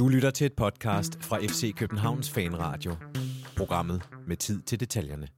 [0.00, 2.94] Du lytter til et podcast fra FC Københavns Fanradio.
[3.56, 5.28] Programmet med tid til detaljerne.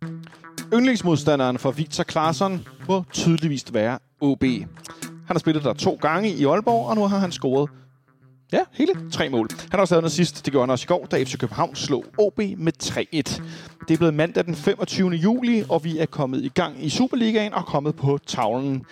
[0.74, 4.43] Yndlingsmodstanderen for Victor Claesson må tydeligvis være OB.
[4.43, 4.69] Han
[5.29, 7.71] har spillet der to gange i Aalborg, og nu har han scoret
[8.53, 9.48] ja, hele tre mål.
[9.61, 11.74] Han har også lavet noget sidst, det gjorde han også i går, da FC København
[11.74, 12.99] slog OB med 3-1.
[13.88, 15.10] Det er blevet mandag den 25.
[15.10, 18.84] juli, og vi er kommet i gang i Superligaen og kommet på tavlen.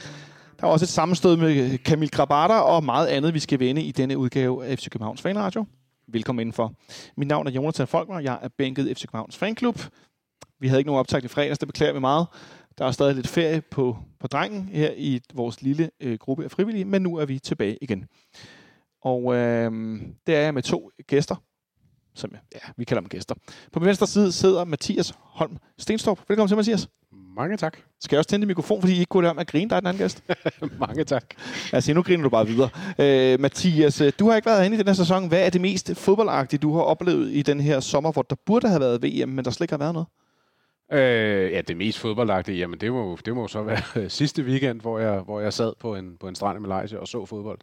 [0.60, 3.92] Der er også et sammenstød med Kamil Grabata og meget andet, vi skal vende i
[3.92, 5.66] denne udgave af FC Københavns Fanradio.
[6.08, 6.74] Velkommen indenfor.
[7.16, 9.80] Mit navn er Jonathan Folkmer, jeg er bænket FC Københavns Fanklub.
[10.58, 12.26] Vi havde ikke nogen optag i fredags, det beklager vi meget.
[12.78, 16.50] Der er stadig lidt ferie på, på drengen her i vores lille øh, gruppe af
[16.50, 18.04] frivillige, men nu er vi tilbage igen.
[19.02, 21.36] Og øh, det er jeg med to gæster,
[22.14, 23.34] som ja, vi kalder dem gæster.
[23.72, 26.20] På min venstre side sidder Mathias Holm Stenstorp.
[26.28, 26.88] Velkommen til, Mathias.
[27.36, 27.78] Mange tak.
[28.00, 29.86] Skal jeg også tænde mikrofon, fordi I ikke kunne lade om at grine, er den
[29.86, 30.24] anden gæst?
[30.86, 31.24] Mange tak.
[31.72, 32.68] Altså, nu griner du bare videre.
[32.98, 35.28] Øh, Mathias, øh, du har ikke været inde i den her sæson.
[35.28, 38.68] Hvad er det mest fodboldagtige, du har oplevet i den her sommer, hvor der burde
[38.68, 40.06] have været VM, men der slet ikke har været noget?
[40.92, 44.98] Øh, ja, det mest fodboldagtige, jamen det må, det må så være sidste weekend, hvor
[44.98, 47.58] jeg, hvor jeg sad på en, på en strand i Malaysia og så fodbold.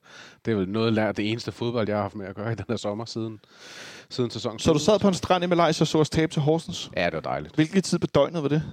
[0.45, 2.55] Det er vel noget lært, det eneste fodbold, jeg har haft med at gøre i
[2.55, 3.39] den her sommer siden,
[4.09, 4.59] siden sæsonen.
[4.59, 6.91] Så du sad på en strand i Malaysia og så os tabe til Horsens?
[6.97, 7.55] Ja, det var dejligt.
[7.55, 8.63] Hvilken tid på døgnet var det?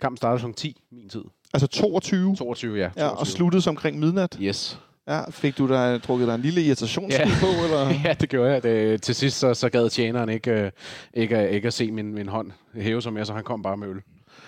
[0.00, 0.56] Kampen startede kl.
[0.56, 1.24] 10, min tid.
[1.54, 2.36] Altså 22?
[2.36, 2.84] 22, ja.
[2.84, 3.04] 22.
[3.04, 4.38] Ja, og sluttede som omkring midnat?
[4.42, 4.80] Yes.
[5.06, 7.30] Ja, fik du der drukket dig en lille irritationsskid Ja.
[7.40, 7.94] på, eller?
[8.08, 8.62] Ja, det gjorde jeg.
[8.62, 10.70] Det, til sidst så, så gad tjeneren ikke, øh,
[11.14, 13.88] ikke, ikke at se min, min hånd hæve sig mere, så han kom bare med
[13.88, 13.96] øl.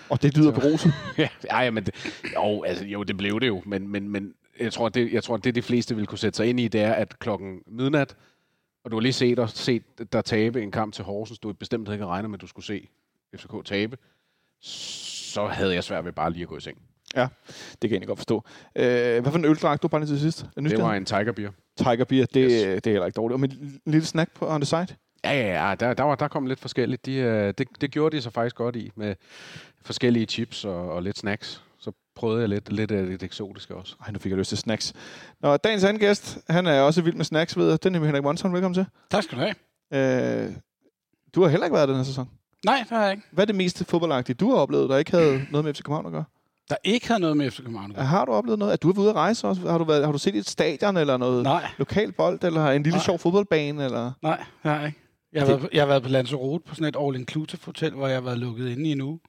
[0.09, 0.93] Og det lyder beruset.
[1.17, 1.27] ja,
[1.63, 1.95] ja, men det,
[2.35, 5.37] jo, altså, jo, det blev det jo, men, men, men jeg, tror, det, jeg tror,
[5.37, 8.15] det de fleste vil kunne sætte sig ind i, det er, at klokken midnat,
[8.83, 11.89] og du har lige set, og set der tabe en kamp til Horsens, du bestemt
[11.91, 12.87] ikke regnet med, at du skulle se
[13.35, 13.97] FCK tabe,
[15.31, 16.77] så havde jeg svært ved bare lige at gå i seng.
[17.15, 17.29] Ja, det
[17.81, 18.43] kan jeg egentlig godt forstå.
[18.75, 18.83] Øh,
[19.21, 20.45] hvad for en øl drak du bare lige til sidst?
[20.57, 21.51] Er Det var en Tiger Beer.
[21.77, 22.61] Tiger Beer, det, Yes.
[22.61, 23.41] det er heller ikke dårligt.
[23.41, 24.87] Og en lille snack på on the side?
[25.23, 25.75] Ja, ja, ja.
[25.75, 27.05] Der, der, var, der kom lidt forskelligt.
[27.05, 29.15] De, øh, det, det gjorde de så faktisk godt i, med
[29.81, 31.63] forskellige chips og, og lidt snacks.
[31.79, 33.95] Så prøvede jeg lidt, lidt af det eksotiske også.
[34.05, 34.93] Ej, nu fik jeg lyst til snacks.
[35.41, 37.83] Nå, dagens anden gæst, han er også vild med snacks, ved jeg.
[37.83, 38.53] Den er Henrik Monson.
[38.53, 38.85] Velkommen til.
[39.11, 40.45] Tak skal du have.
[40.45, 40.51] Øh,
[41.35, 42.29] du har heller ikke været den her sæson.
[42.65, 43.23] Nej, det har jeg ikke.
[43.31, 46.05] Hvad er det mest fodboldagtige, du har oplevet, der ikke havde noget med FC København
[46.05, 46.23] at gøre?
[46.69, 47.91] Der ikke har noget med FC København.
[47.91, 48.05] at gøre.
[48.05, 48.71] Har du oplevet noget?
[48.73, 49.61] Er du været ude at rejse også?
[49.69, 52.83] Har du, været, har du set et stadion eller noget Nej, lokal bold, eller en
[52.83, 53.05] lille Nej.
[53.05, 53.85] sjov fodboldbane?
[53.85, 54.11] Eller?
[54.21, 54.99] nej, det har jeg ikke.
[55.33, 57.91] Jeg har, Det- været, på- jeg har været på Lanzarote på sådan et all-inclusive hotel,
[57.93, 59.19] hvor jeg har været lukket inde i en uge.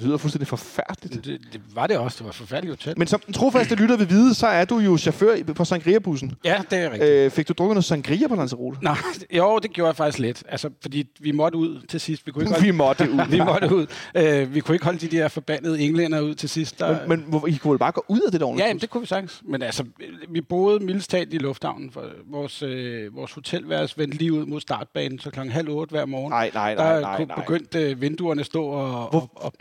[0.00, 1.24] Det lyder fuldstændig forfærdeligt.
[1.24, 2.16] Det, det var det også.
[2.18, 2.98] Det var forfærdeligt hotel.
[2.98, 6.32] Men som den trofaste lytter vil vide, så er du jo chauffør på Sangria-bussen.
[6.44, 7.10] ja, det er rigtigt.
[7.10, 8.78] Øh, fik du drukket noget sangria på Lanzarote?
[8.84, 8.96] Nej,
[9.38, 10.42] jo, det gjorde jeg faktisk lidt.
[10.48, 12.26] Altså, fordi vi måtte ud til sidst.
[12.26, 13.26] Vi kunne ikke holde, Vi måtte ud.
[13.36, 13.86] vi måtte ud.
[14.14, 16.78] Øh, vi kunne ikke holde de der forbandede englænder ud til sidst.
[16.78, 18.90] Der, Men, men I kunne vel bare gå ud af det der Ja, jamen, det
[18.90, 19.42] kunne vi sagtens.
[19.44, 19.84] Men altså,
[20.28, 21.90] vi boede mildest talt i lufthavnen.
[21.90, 26.04] For vores, øh, vores hotelværelse vendte lige ud mod startbanen, så klokken halv otte hver
[26.04, 26.30] morgen.
[26.30, 27.36] Nej, nej, der nej, nej, nej.
[27.40, 29.52] begyndte øh, vinduerne at stå og, Hvor- og, og,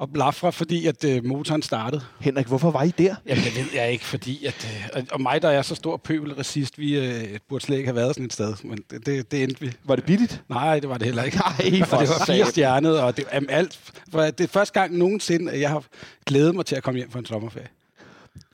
[0.00, 2.02] og blafre, fordi at øh, motoren startede.
[2.20, 3.14] Henrik, hvorfor var I der?
[3.26, 6.78] Jamen, det ved jeg ikke, fordi at, øh, og- mig, der er så stor pøbelracist,
[6.78, 8.54] vi øh, burde slet ikke have været sådan et sted.
[8.64, 9.72] Men det, det, det endte vi.
[9.84, 10.42] Var det billigt?
[10.48, 11.36] Nej, det var det heller ikke.
[11.36, 13.80] Nej, for og det var fire stjernet, og det, jamen, alt,
[14.12, 15.84] for det er første gang nogensinde, at jeg har
[16.26, 17.68] glædet mig til at komme hjem fra en sommerferie.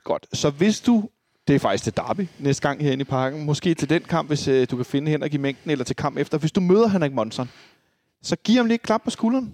[0.03, 0.25] Godt.
[0.33, 1.09] Så hvis du,
[1.47, 4.47] det er faktisk til Derby næste gang herinde i parken, måske til den kamp, hvis
[4.47, 6.37] øh, du kan finde Henrik i mængden, eller til kamp efter.
[6.37, 7.49] Hvis du møder Henrik Monson,
[8.23, 9.53] så giv ham lige et klap på skulderen.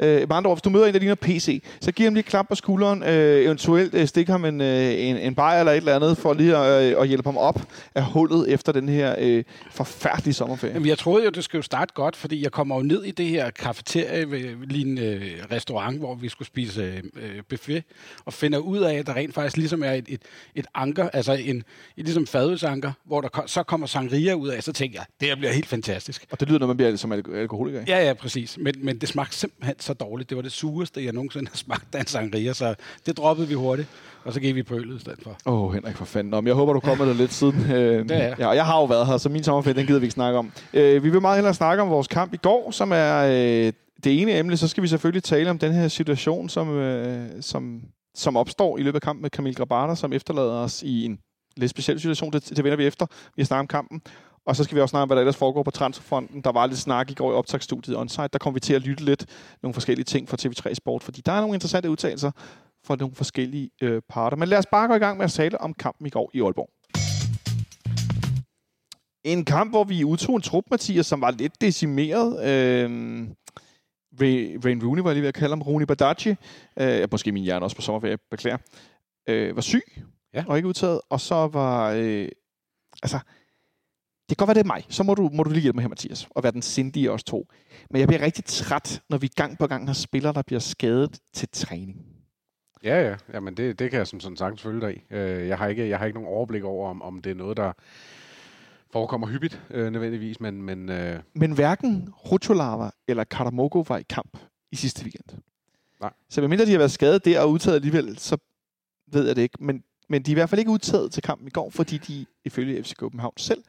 [0.00, 2.22] Øh, med andre ord, hvis du møder en, der ligner PC, så giv ham lige
[2.22, 5.76] klap på skulderen, øh, eventuelt øh, stik ham en, øh, en, en bajer eller et
[5.76, 7.60] eller andet, for lige at, øh, at hjælpe ham op
[7.94, 10.74] af hullet efter den her øh, forfærdelige sommerferie.
[10.74, 13.10] Jamen, jeg troede jo, det skulle jo starte godt, fordi jeg kommer jo ned i
[13.10, 17.82] det her kafeterie ved lignende øh, restaurant, hvor vi skulle spise øh, buffet,
[18.24, 20.22] og finder ud af, at der rent faktisk ligesom er et, et,
[20.54, 21.64] et anker, altså en, et
[22.04, 25.52] ligesom fadølsanker, hvor der så kommer sangria ud af, så tænker jeg, det her bliver
[25.52, 26.26] helt fantastisk.
[26.30, 27.80] Og det lyder, når man bliver som alko- alkoholiker.
[27.80, 27.92] ikke?
[27.92, 28.58] Ja, ja, præcis.
[28.60, 30.30] Men, men det smagte simpelthen så dårligt.
[30.30, 32.74] Det var det sureste, jeg nogensinde har smagt af en sangria, så
[33.06, 33.88] det droppede vi hurtigt,
[34.24, 35.36] og så gik vi på øllet i stedet for.
[35.46, 36.30] Åh, oh, Henrik, for fanden.
[36.30, 37.72] Nå, men jeg håber, du kommer der lidt siden.
[37.72, 38.34] Øh, Det er.
[38.38, 40.38] Ja, og jeg har jo været her, så min sommerferie, den gider vi ikke snakke
[40.38, 40.52] om.
[40.74, 43.72] Øh, vi vil meget hellere snakke om vores kamp i går, som er øh,
[44.04, 44.56] det ene emne.
[44.56, 47.80] Så skal vi selvfølgelig tale om den her situation, som, øh, som,
[48.14, 51.18] som opstår i løbet af kampen med Kamil Grabata, som efterlader os i en
[51.56, 52.32] lidt speciel situation.
[52.32, 53.06] Det, det vender vi efter.
[53.36, 54.02] Vi har snakket om kampen.
[54.46, 56.40] Og så skal vi også snakke om, hvad der ellers foregår på transferfronten.
[56.40, 58.28] Der var lidt snak i går i optagsstudiet Onsite.
[58.32, 59.26] Der kom vi til at lytte lidt
[59.62, 62.30] nogle forskellige ting fra TV3 Sport, fordi der er nogle interessante udtalelser
[62.86, 64.36] fra nogle forskellige øh, parter.
[64.36, 66.40] Men lad os bare gå i gang med at tale om kampen i går i
[66.40, 66.68] Aalborg.
[69.24, 72.32] En kamp, hvor vi udtog en trup, Mathias, som var lidt decimeret.
[72.48, 72.90] Øh,
[74.20, 75.62] Ray- Rain Rooney var jeg lige ved at kalde ham.
[75.62, 76.34] Rooney Badaci.
[76.78, 78.58] Øh, måske min hjerne også på sommerferie, beklager.
[79.28, 79.82] Øh, var syg
[80.34, 80.44] Ja.
[80.48, 81.00] og ikke udtaget.
[81.10, 81.90] Og så var...
[81.90, 82.28] Øh,
[83.02, 83.18] altså,
[84.28, 84.86] det kan godt være, det er mig.
[84.88, 87.24] Så må du, må du lige hjælpe mig her, Mathias, og være den sindige os
[87.24, 87.46] to.
[87.90, 91.18] Men jeg bliver rigtig træt, når vi gang på gang har spillere, der bliver skadet
[91.32, 92.06] til træning.
[92.84, 93.16] Ja, ja.
[93.32, 95.14] Jamen, det, det kan jeg som sådan sagtens følge dig i.
[95.14, 97.56] Øh, jeg, har ikke, jeg har ikke nogen overblik over, om, om det er noget,
[97.56, 97.72] der
[98.92, 104.38] forekommer hyppigt øh, nødvendigvis, men, men øh, Men hverken Rucholava eller Karamogo var i kamp
[104.72, 105.40] i sidste weekend.
[106.00, 106.12] Nej.
[106.28, 108.36] Så medmindre de har været skadet der og udtaget alligevel, så
[109.12, 109.64] ved jeg det ikke.
[109.64, 112.26] Men, men de er i hvert fald ikke udtaget til kampen i går, fordi de
[112.44, 113.62] ifølge FC København selv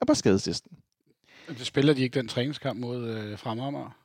[0.00, 0.78] er på skadeslisten.
[1.48, 3.96] Det spiller de ikke den træningskamp mod øh, Fremhammer.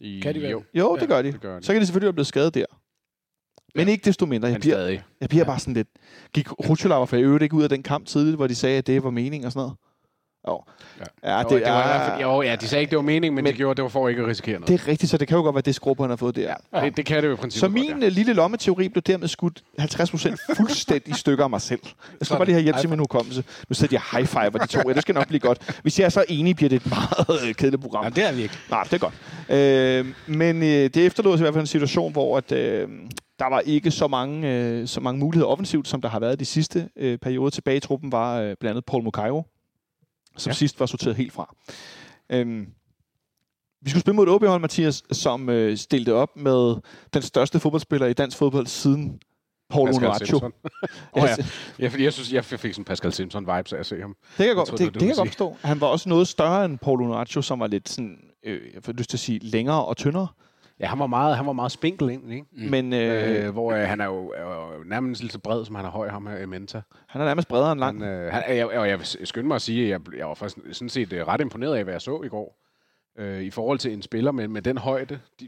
[0.00, 0.50] i, Kan de vel?
[0.50, 1.32] Jo, Jo, Ja, det gør de.
[1.32, 1.64] det gør de.
[1.66, 2.64] Så kan de selvfølgelig være blevet skadet der.
[3.74, 4.46] Men ikke desto mindre.
[4.48, 5.02] Jeg men bliver, stadig.
[5.20, 5.88] jeg bliver bare sådan lidt...
[6.32, 9.04] Gik Rucholava for øvrigt ikke ud af den kamp tidligt, hvor de sagde, at det
[9.04, 9.76] var mening og sådan noget?
[10.48, 10.62] Jo.
[11.00, 11.04] Ja.
[11.30, 13.44] Ja, Jo, det, det var er, jo, ja, de sagde ikke, det var meningen, men,
[13.44, 14.68] Men- de gjorde det var for ikke at risikere noget.
[14.68, 16.54] det er rigtigt, så det kan jo godt være, det skrub, han har fået der.
[16.74, 16.80] Ja.
[16.84, 18.04] Det, det kan det jo i princippet Så godt, min ja.
[18.04, 18.08] ja.
[18.08, 21.80] lille lommeteori blev dermed skudt 50% fuldstændig i stykker af mig selv.
[22.20, 23.44] Jeg skal bare lige have hjælp til min hukommelse.
[23.68, 24.80] Nu sidder jeg high five de to.
[24.88, 25.78] Ja, det skal nok blive godt.
[25.82, 28.04] Hvis jeg er så enig, bliver det et meget øh, kedeligt program.
[28.04, 28.54] Ja, det er vi ikke.
[28.70, 29.14] Nej, det er godt.
[29.48, 32.88] Øh, men øh, det efterlod os i hvert fald en situation, hvor at, øh,
[33.38, 36.44] der var ikke så mange, øh, så mange muligheder offensivt, som der har været de
[36.44, 37.50] sidste øh, perioder.
[37.50, 39.44] Tilbage i truppen var øh, blandt andet Paul Mukairo,
[40.36, 40.54] som ja.
[40.54, 41.54] Sidst var sorteret helt fra.
[42.32, 42.66] Øh,
[43.82, 46.76] vi skulle spille mod et OB-hold, Mathias, som øh, stillede op med
[47.14, 49.20] den største fodboldspiller i dansk fodbold siden
[49.70, 49.94] Paul.
[49.94, 50.52] Simpson.
[51.12, 51.36] oh, ja.
[51.78, 54.16] ja, fordi jeg synes, jeg fik sådan Pascal Simpson-vibes af at se ham.
[54.20, 55.56] Det kan jeg, godt, det, det det, kan jeg godt forstå.
[55.62, 58.92] Han var også noget større end Paul Onuachu, som var lidt sådan, øh, jeg får
[58.92, 60.28] lyst til at sige, længere og tyndere.
[60.80, 62.48] Ja, han var meget, han var meget spinkel egentlig, ikke?
[62.52, 62.70] Mm.
[62.70, 65.74] Men øh, Øh, hvor øh, han er jo, er jo nærmest lige så bred, som
[65.74, 66.80] han er høj, ham her Menta.
[67.08, 68.04] han er nærmest bredere end lang.
[68.04, 70.34] Han, øh, han, jeg, jeg, jeg vil skynde mig at sige, at jeg, jeg var
[70.34, 72.56] faktisk sådan set øh, ret imponeret af, hvad jeg så i går.
[73.18, 75.20] Øh, I forhold til en spiller med, med den højde.
[75.40, 75.44] De,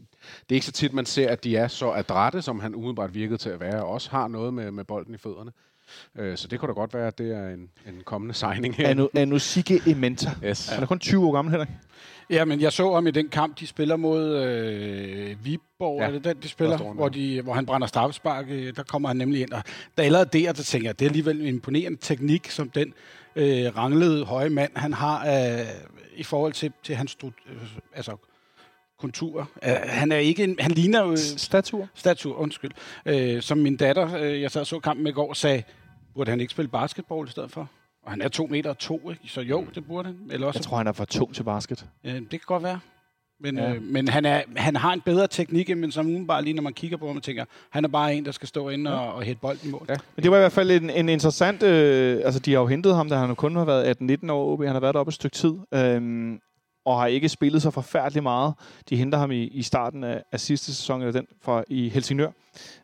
[0.48, 3.14] det er ikke så tit, man ser, at de er så adrette, som han umiddelbart
[3.14, 5.52] virkede til at være, og også har noget med, med bolden i fødderne.
[6.18, 8.88] Øh, så det kunne da godt være, at det er en, en kommende signing her.
[8.88, 10.30] Anu, Anusike Ementa.
[10.44, 10.68] Yes.
[10.68, 11.68] Han er kun 20 år gammel, Henrik.
[12.32, 16.06] Ja, men jeg så ham i den kamp, de spiller mod øh, Viborg, ja.
[16.06, 18.46] Er det den, de spiller, hvor, de, hvor han brænder straffespark.
[18.48, 19.62] Øh, der kommer han nemlig ind, og
[19.98, 22.94] der allerede der, der tænker jeg, det er alligevel en imponerende teknik, som den
[23.36, 25.66] øh, ranglede høje mand, han har øh,
[26.16, 27.30] i forhold til, til hans øh,
[27.94, 28.16] altså,
[28.98, 29.44] konturer.
[29.64, 31.16] Øh, han er ikke en, han ligner jo...
[31.16, 31.88] Statur.
[31.94, 32.70] Statur, undskyld.
[33.06, 35.62] Øh, som min datter, øh, jeg sad og så kampen i går, sagde,
[36.14, 37.68] burde han ikke spille basketball i stedet for?
[38.04, 39.22] Og han er to meter og to, ikke?
[39.26, 40.16] så jo, det burde han.
[40.30, 41.86] Eller også, Jeg tror, han er for tung til basket.
[42.04, 42.80] øh, det kan godt være.
[43.40, 43.74] Men, Ja.
[43.74, 46.72] øh, men han, er, han har en bedre teknik, men som udenbart lige når man
[46.72, 49.40] kigger på ham tænker, han er bare en, der skal stå inde og, og hætte
[49.40, 49.86] bolden i mål.
[49.88, 49.94] Ja.
[50.16, 51.62] Men det var i hvert fald en, en interessant...
[51.62, 54.62] Øh, altså, de har jo hentet ham, da han kun har været 18-19 år OB.
[54.64, 55.54] Han har været deroppe et stykke tid.
[55.74, 56.38] Øhm,
[56.84, 58.54] og har ikke spillet så forfærdeligt meget.
[58.88, 62.30] De henter ham i, i starten af, af sidste sæson, eller den fra i Helsingør.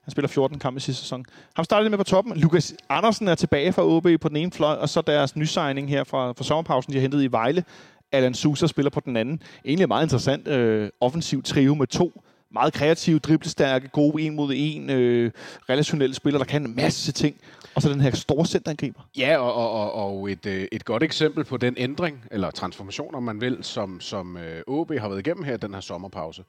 [0.02, 1.24] Han spiller 14 kampe i sidste sæson.
[1.56, 2.36] Han startede med på toppen.
[2.36, 6.04] Lukas Andersen er tilbage fra OB på den ene fløj, og så deres nysigning her
[6.04, 7.64] fra, fra sommerpausen, de har hentet i Vejle.
[8.12, 9.42] Alan Sousa spiller på den anden.
[9.64, 14.90] Egentlig meget interessant øh, offensiv trio med to meget kreative, driblestærke, gode en mod en,
[14.90, 15.30] øh,
[15.68, 17.36] relationelle spillere, der kan en masse ting.
[17.74, 19.00] Og så den her store centerangriber.
[19.18, 23.14] Ja, og, og, og, og et, øh, et godt eksempel på den ændring, eller transformation,
[23.14, 26.44] om man vil, som, som øh, OB har været igennem her den her sommerpause.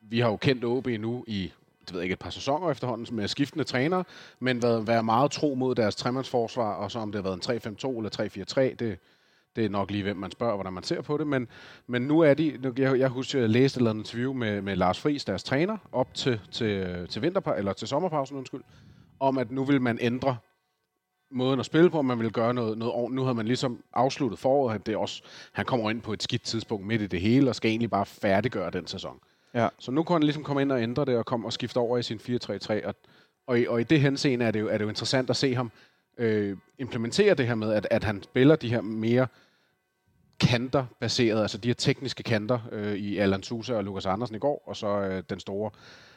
[0.00, 1.52] Vi har jo kendt OB nu i
[1.90, 4.04] det ved jeg ikke, et par sæsoner efterhånden med skiftende trænere,
[4.40, 7.74] men været, været meget tro mod deres tremandsforsvar, og så om det har været en
[7.74, 8.98] 3-5-2 eller 3-4-3, det,
[9.56, 11.26] det er nok lige, hvem man spørger, hvordan man ser på det.
[11.26, 11.48] Men,
[11.86, 15.00] men nu er de, nu, jeg, jeg husker, jeg læste et interview med, med Lars
[15.00, 18.62] Friis, deres træner, op til, til, til, vinterpa- eller til sommerpausen, undskyld,
[19.20, 20.36] om at nu vil man ændre
[21.30, 23.16] måden at spille på, man vil gøre noget, noget ordentligt.
[23.16, 24.74] Nu har man ligesom afsluttet foråret.
[24.74, 27.54] at Det også, han kommer ind på et skidt tidspunkt midt i det hele, og
[27.54, 29.18] skal egentlig bare færdiggøre den sæson.
[29.54, 29.68] Ja.
[29.78, 31.98] Så nu kan han ligesom komme ind og ændre det, og komme og skifte over
[31.98, 32.86] i sin 4-3-3.
[32.86, 32.94] Og,
[33.46, 35.54] og, i, og i det henseende er det jo, er det jo interessant at se
[35.54, 35.70] ham
[36.20, 39.26] øh, implementere det her med, at, at han spiller de her mere
[40.40, 44.38] kanter baseret, altså de her tekniske kanter øh, i Alan Sousa og Lukas Andersen i
[44.38, 45.70] går, og så øh, den store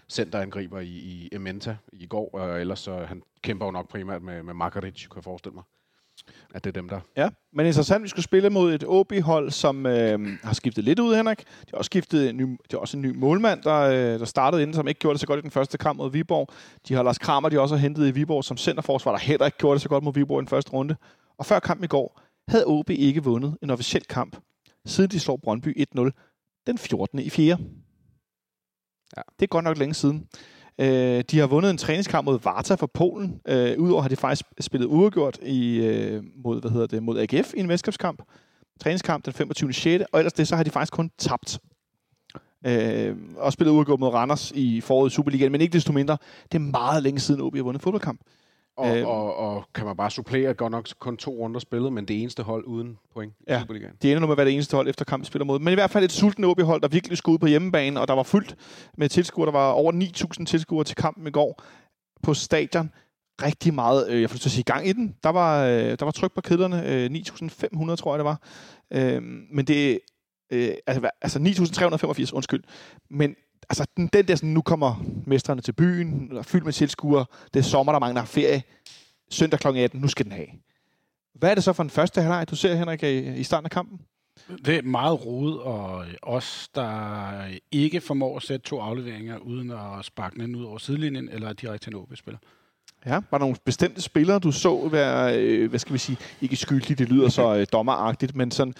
[0.10, 4.44] centerangriber i, i Ementa i går, og ellers så han kæmper jo nok primært med,
[4.44, 5.64] med Makaric, kan jeg forestille mig.
[6.54, 7.00] At det er dem, der...
[7.18, 11.16] Ja, men interessant, vi skulle spille mod et OB-hold, som øh, har skiftet lidt ud,
[11.16, 11.40] Henrik.
[11.40, 14.26] De har også skiftet en ny, de har også en ny målmand, der, øh, der
[14.26, 16.48] startede inden, som ikke gjorde det så godt i den første kamp mod Viborg.
[16.88, 19.58] De har Lars Kramer, de også har hentet i Viborg som centerforsvar, der heller ikke
[19.58, 20.96] gjorde det så godt mod Viborg i den første runde.
[21.38, 24.38] Og før kampen i går havde OB ikke vundet en officiel kamp,
[24.86, 26.10] siden de slår Brøndby 1-0
[26.68, 27.20] den 14.
[27.20, 27.58] i 4.
[29.18, 29.22] Ja.
[29.40, 30.28] Det er godt nok længe siden.
[30.80, 33.42] Øh, de har vundet en træningskamp mod Varta for Polen.
[33.48, 37.54] Øh, Udover har de faktisk spillet uafgjort i, øh, mod, hvad hedder det, mod AGF
[37.54, 38.22] i en venskabskamp.
[38.80, 39.74] Træningskamp den 25.
[39.74, 40.04] 6.
[40.12, 41.60] Og ellers det, så har de faktisk kun tabt.
[42.66, 46.18] Øh, og spillet uafgjort mod Randers i foråret i Superligaen, men ikke desto mindre.
[46.52, 48.22] Det er meget længe siden, OB har vundet fodboldkamp.
[48.78, 49.06] Og, Øhm.
[49.08, 52.44] og, og kan man bare supplere, godt nok kun to runder spillet, men det eneste
[52.44, 53.60] hold uden point i Ja.
[53.60, 53.94] Superligaen.
[54.02, 55.60] De ender nu med at være det eneste hold efter kampen spiller mod.
[55.60, 58.14] Men i hvert fald et sulten OB-hold, der virkelig skulle ud på hjemmebane, og der
[58.14, 58.56] var fuldt
[58.98, 59.46] med tilskuere.
[59.46, 59.92] Der var over
[60.40, 61.64] 9.000 tilskuere til kampen i går
[62.24, 62.92] på stadion.
[63.44, 65.16] Rigtig meget, øh, jeg får lyst til at sige, gang i den.
[65.24, 66.88] Der var, øh, der var tryk på kedlerne.
[66.88, 68.42] Øh, 9.500, tror jeg, det var.
[68.94, 70.00] Øh, men det
[70.52, 72.64] øh, altså, altså 9.385, undskyld.
[73.10, 73.36] Men
[73.70, 77.26] altså, den, den der, sådan, nu kommer mestrene til byen, fyldt med tilskuere.
[77.54, 78.64] Det er sommer, der er har ferie.
[79.30, 79.68] Søndag kl.
[79.68, 80.48] 18, nu skal den have.
[81.36, 83.72] Hvad er det så for en første halvleg, du ser, Henrik, i, i starten af
[83.72, 84.00] kampen?
[84.66, 90.06] Det er meget rodet, og os, der ikke formår at sætte to afleveringer uden at
[90.06, 92.40] sparke den ud over sidelinjen, eller direkte til en OB-spiller.
[93.06, 96.56] Ja, var der nogle bestemte spillere, du så være, øh, hvad skal vi sige, ikke
[96.56, 98.74] skyldige, det lyder så øh, dommeragtigt, men sådan,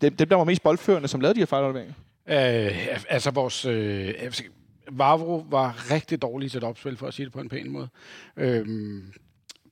[0.00, 1.94] dem, dem, der var mest boldførende, som lavede de her fejlafleveringer?
[2.28, 3.64] Øh, altså vores...
[3.64, 4.14] Øh,
[4.92, 7.88] Vavro var rigtig dårlig til et opspil, for at sige det på en pæn måde.
[8.36, 8.66] Øh,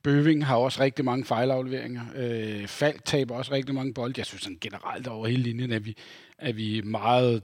[0.03, 2.01] Bøving har også rigtig mange fejlafleveringer.
[2.15, 4.13] Øh, Falk taber også rigtig mange bolde.
[4.17, 5.97] Jeg synes sådan generelt over hele linjen, at vi,
[6.37, 7.43] at vi er meget,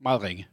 [0.00, 0.46] meget ringe.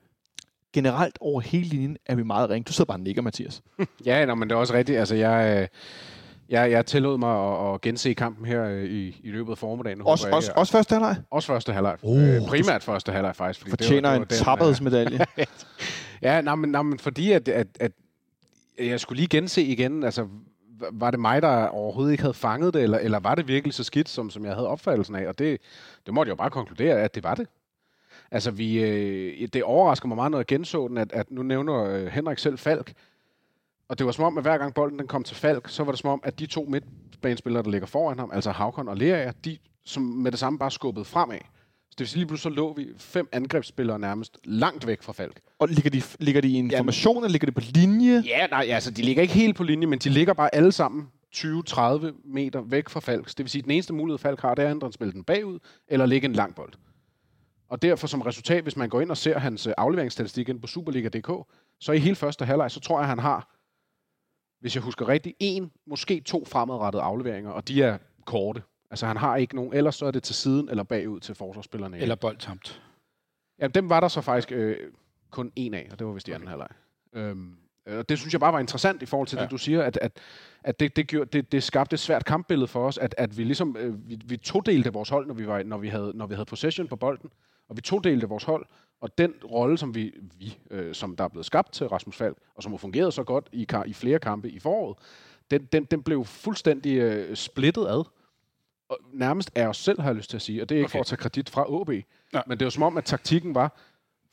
[0.74, 2.66] Generelt over hele linjen er vi meget ringe.
[2.66, 3.62] Du sidder bare og nikker, Mathias.
[4.06, 5.00] Ja, nå, men det er også rigtigt.
[5.00, 5.68] Altså, jeg,
[6.50, 9.58] øh, jeg, jeg tillod mig at, at gense kampen her øh, i, i løbet af
[9.58, 10.02] formiddagen.
[10.02, 11.16] Også, jeg, også, også første halvleg.
[11.32, 11.98] også første halvleg.
[12.02, 13.60] Uh, øh, primært første halvleg, faktisk.
[13.60, 15.20] Fordi Fortjener en den, øh, tapperhedsmedalje.
[16.22, 17.92] Ja, nej, men, nej, men fordi at, at, at
[18.80, 20.28] jeg skulle lige gense igen, altså
[20.92, 23.84] var det mig, der overhovedet ikke havde fanget det, eller, eller var det virkelig så
[23.84, 25.28] skidt, som, som jeg havde opfattelsen af?
[25.28, 25.62] Og det,
[26.06, 27.48] det måtte jeg jo bare konkludere, at det var det.
[28.32, 31.84] Altså, vi, øh, det overrasker mig meget, når jeg genså den, at, at nu nævner
[31.84, 32.94] øh, Henrik selv Falk,
[33.90, 35.92] og det var som om, at hver gang bolden den kom til Falk, så var
[35.92, 39.32] det som om, at de to midtbanespillere, der ligger foran ham, altså Havkon og Lea,
[39.46, 41.40] de som med det samme bare skubbede fremad.
[41.90, 45.14] Så det vil sige, lige pludselig så lå vi fem angrebsspillere nærmest langt væk fra
[45.14, 45.40] Falk.
[45.60, 48.24] Og ligger de, ligger de i en formation, eller ligger de på linje?
[48.26, 51.08] Ja, nej, altså de ligger ikke helt på linje, men de ligger bare alle sammen
[51.36, 53.28] 20-30 meter væk fra Falk.
[53.28, 55.60] Det vil sige, at den eneste mulighed, Falk har, det er at spille den bagud,
[55.88, 56.74] eller lægge en lang bold.
[57.70, 60.68] Og derfor som resultat, hvis man går ind og ser hans øh, afleveringsstatistik ind på
[60.68, 61.32] Superliga.dk,
[61.80, 63.57] så i hele første halvleg, så tror jeg, han har,
[64.60, 68.62] hvis jeg husker rigtigt, en, måske to fremadrettede afleveringer, og de er korte.
[68.92, 71.98] Altså han har ikke nogen, ellers så er det til siden eller bagud til forsvarsspillerne.
[71.98, 72.82] Eller boldtamt.
[73.60, 74.78] Ja, dem var der så faktisk øh,
[75.30, 76.68] kun en af, og det var vist i anden halvleg.
[77.14, 79.38] Øhm, øh, og det synes jeg bare var interessant i forhold til.
[79.38, 79.44] Ja.
[79.44, 80.12] det, du siger, at, at,
[80.64, 83.44] at det, det, gjorde, det, det skabte et svært kampbillede for os, at, at vi
[83.44, 86.34] ligesom, øh, vi, vi todelte vores hold, når vi, var, når, vi havde, når vi
[86.34, 87.30] havde possession på bolden,
[87.70, 88.66] og vi todelte vores hold,
[89.02, 92.38] og den rolle, som, vi, vi, øh, som der er blevet skabt til Rasmus Falk,
[92.56, 94.98] og som har fungeret så godt i, i flere kampe i foråret,
[95.52, 98.04] den, den, den blev fuldstændig øh, splittet ad.
[98.90, 100.86] Og nærmest af os selv, har jeg lyst til at sige, og det er ikke
[100.86, 100.92] okay.
[100.92, 101.90] for at tage kredit fra OB,
[102.34, 102.42] Ja.
[102.48, 103.78] men det var som om, at taktikken var,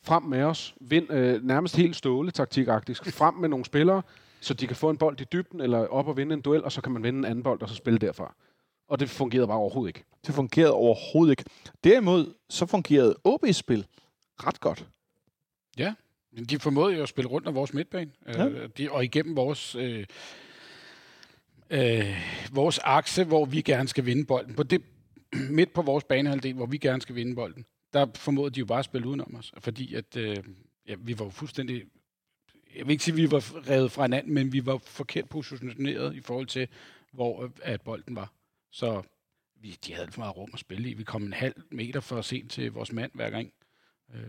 [0.03, 4.03] frem med os, vind, øh, nærmest helt ståle taktikagtigt, frem med nogle spillere,
[4.41, 6.73] så de kan få en bold i dybden, eller op og vinde en duel, og
[6.73, 8.35] så kan man vinde en anden bold, og så spille derfra.
[8.95, 10.05] Og det fungerede bare overhovedet ikke.
[10.27, 11.45] Det fungerede overhovedet ikke.
[11.85, 13.87] Derimod, så fungerede OB's spil
[14.37, 14.87] ret godt.
[16.33, 18.49] Men De formåede jo at spille rundt om vores midtbane, Ja.
[18.49, 20.07] øh, de, og igennem vores, øh,
[21.71, 22.17] øh,
[22.53, 24.55] vores akse, hvor vi gerne skal vinde bolden.
[24.55, 24.83] På det,
[25.51, 28.79] midt på vores banehalvdel, hvor vi gerne skal vinde bolden, der formåede de jo bare
[28.79, 30.37] at spille udenom os, fordi at, øh,
[30.89, 31.85] ja, vi var jo fuldstændig...
[32.77, 36.15] Jeg vil ikke sige, at vi var revet fra hinanden, men vi var forkert positioneret
[36.17, 36.69] i forhold til,
[37.13, 38.33] hvor øh, at bolden var.
[38.75, 39.03] Så
[39.61, 40.95] vi, de havde alt for meget rum at spille i.
[40.95, 43.49] Vi kom en halv meter for sent til vores mand hver gang.
[44.15, 44.21] Øh,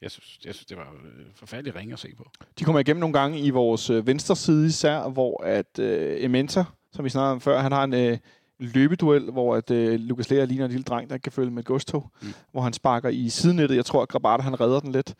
[0.00, 2.30] jeg synes, jeg synes, det var øh, forfærdeligt ringe at se på.
[2.58, 6.64] De kommer igennem nogle gange i vores øh, venstre side især, hvor at øh, Ementa,
[6.92, 8.18] som vi snakkede om før, han har en øh,
[8.58, 11.66] løbeduel, hvor at øh, Lukas Lea ligner en lille dreng, der kan følge med et
[11.66, 12.10] godstog.
[12.22, 12.28] Mm.
[12.52, 13.76] hvor han sparker i sidenettet.
[13.76, 15.14] Jeg tror, at Grabata, han redder den lidt.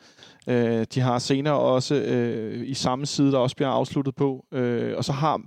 [0.47, 4.45] Øh, de har senere også øh, i samme side, der også bliver afsluttet på.
[4.51, 5.41] Øh, og så har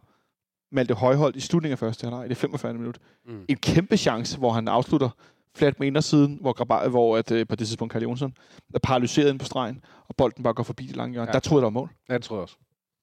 [0.75, 2.75] Malte Højholdt i slutningen af første halvleg, i det 45.
[2.75, 3.45] minut, Mm.
[3.49, 5.11] en kæmpe chance, hvor han afslutter
[5.57, 8.35] flat med indersiden, hvor, Grabata, hvor at, øh, på det tidspunkt Karl Jonsson
[8.75, 11.29] er paralyseret ind på stregen, og bolden bare går forbi det lange hjørne.
[11.29, 11.33] Ja.
[11.33, 11.91] Der troede jeg, der var mål.
[12.09, 12.57] Ja, det tror jeg også.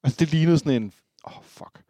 [0.04, 0.92] Altså, det lignede sådan en...
[1.26, 1.82] Åh, oh, fuck.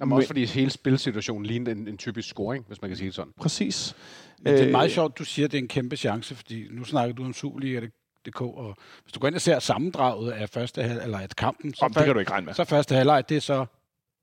[0.00, 3.06] Jamen, Men- også fordi hele spilsituationen lignede en, en typisk scoring, hvis man kan sige
[3.06, 3.32] det sådan.
[3.40, 3.94] Præcis.
[4.38, 6.66] Men det er Øh, meget sjovt, du siger, at det er en kæmpe chance, fordi
[6.70, 10.82] nu snakker du om Superliga.dk, og hvis du går ind og ser sammendraget af første
[10.82, 12.54] halv, eller af kampen, så, Om, det kan du ikke regne med.
[12.54, 13.66] så første halvleg, det er så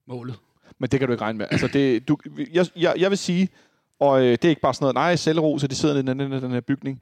[0.07, 0.35] målet.
[0.83, 1.45] Men det kan du ikke regne med.
[1.51, 2.17] Altså, det, du,
[2.53, 3.49] jeg, jeg, jeg vil sige,
[3.99, 6.19] og øh, det er ikke bare sådan noget, nej, selvro, så de sidder i den,
[6.19, 7.01] den, den her bygning.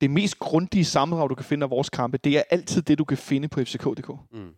[0.00, 3.04] Det mest grundige sammendrag, du kan finde af vores kampe, det er altid det, du
[3.04, 4.10] kan finde på fck.dk.
[4.32, 4.48] Mm.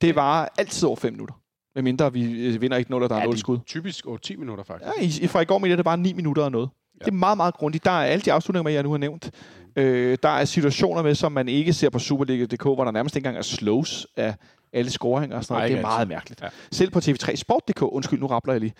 [0.00, 1.34] Det var altid over 5 minutter.
[1.74, 3.58] Med mindre vi øh, vinder ikke 0, og der er 0 de skud.
[3.66, 5.20] Typisk 8-10 minutter, faktisk.
[5.20, 6.68] Ja, i, fra i går med det, det bare 9 minutter og noget.
[7.00, 7.04] Ja.
[7.04, 7.84] Det er meget, meget grundigt.
[7.84, 9.30] Der er alle de afslutninger med, jeg nu har nævnt.
[9.76, 13.26] Øh, der er situationer med, som man ikke ser på Superliga.dk, hvor der nærmest ikke
[13.26, 14.34] engang er slows af,
[14.72, 15.68] alle scoringer og sådan noget.
[15.68, 16.14] Det er ikke meget altid.
[16.14, 16.40] mærkeligt.
[16.40, 16.46] Ja.
[16.46, 16.50] Ja.
[16.72, 18.74] Selv på TV3 Sport.dk, undskyld, nu rappler jeg lige,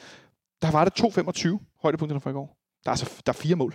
[0.63, 2.57] der var det 2,25 højdepunkterne fra i går.
[2.85, 3.75] Der er, altså, der er fire mål.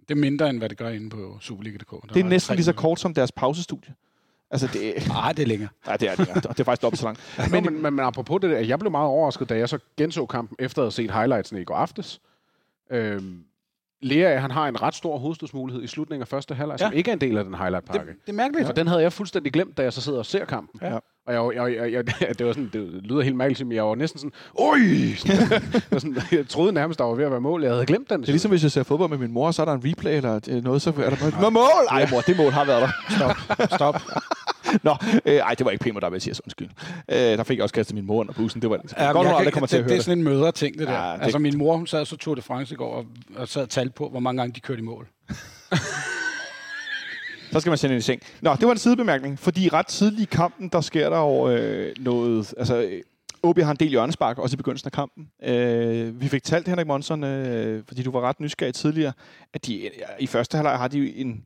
[0.00, 1.90] Det er mindre, end hvad det gør inde på Superliga.dk.
[1.90, 3.94] Der Det er næsten lige så kort som deres pausestudie.
[4.50, 5.68] Altså, det, Nej, det er længere.
[5.86, 6.28] nej, det er det.
[6.28, 6.34] ja.
[6.34, 7.20] Det er faktisk dobbelt så langt.
[7.52, 10.26] Men, men, men, men apropos det der, jeg blev meget overrasket, da jeg så genså
[10.26, 12.20] kampen, efter at have set highlightsene i går aftes.
[12.90, 13.44] Øhm,
[14.02, 16.84] Lea, han har en ret stor hovedstødsmulighed i slutningen af første halvleg, ja.
[16.86, 16.96] som Ja.
[16.98, 18.06] ikke er en del af den highlight-pakke.
[18.12, 18.66] Det, det er mærkeligt.
[18.66, 20.80] For den havde jeg fuldstændig glemt, da jeg så sidder og ser kampen.
[20.82, 20.98] Ja.
[21.26, 23.94] Og jeg, jeg, jeg, jeg, det, var sådan, det lyder helt mærkeligt, men jeg var
[23.94, 24.76] næsten sådan, oj!
[25.26, 27.62] jeg, var sådan, jeg troede nærmest, der var ved at være mål.
[27.62, 28.20] Jeg havde glemt den.
[28.20, 30.16] Det er ligesom, hvis jeg ser fodbold med min mor, så er der en replay
[30.16, 31.62] eller noget, så er der bare, Nå, mål!
[31.90, 33.16] Ej, mor, det mål har været der.
[33.16, 33.66] Stop.
[33.74, 34.02] Stop.
[34.82, 34.94] Nå,
[35.26, 36.68] øh, ej, det var ikke pænt dig, Mathias, undskyld.
[37.08, 38.62] Øh, der fik jeg også kastet min mor under bussen.
[38.62, 38.80] Det var.
[38.98, 41.06] Ja, Godt, jeg kan- kommer til at høre det er sådan en mødre-ting, det der.
[41.08, 41.22] Ja, det-.
[41.22, 43.04] Altså, min mor, hun sad så Tour de France i går og,
[43.36, 45.06] og sad og talte på, hvor mange gange de kørte i mål.
[47.52, 48.22] Så skal man sende en i seng.
[48.40, 51.94] Nå, det var en sidebemærkning, fordi ret tidligt i kampen, der sker der jo øh,
[51.98, 52.54] noget...
[52.58, 53.02] Altså, øh,
[53.42, 55.28] OB har en del hjørnespark, også i begyndelsen af kampen.
[55.42, 59.12] Øh, vi fik talt, Henrik Monson, øh, fordi du var ret nysgerrig tidligere,
[59.52, 61.44] at de i første halvleg har de en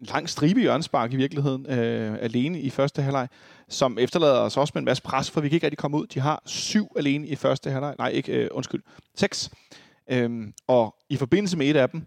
[0.00, 3.28] lang stribe hjørnespark i virkeligheden, øh, alene i første halvleg,
[3.68, 6.06] som efterlader os også med en masse pres, for vi kan ikke rigtig komme ud.
[6.06, 7.94] De har syv alene i første halvleg.
[7.98, 8.82] Nej, ikke, øh, undskyld,
[9.14, 9.50] seks.
[10.10, 12.06] Øhm, og i forbindelse med et af dem,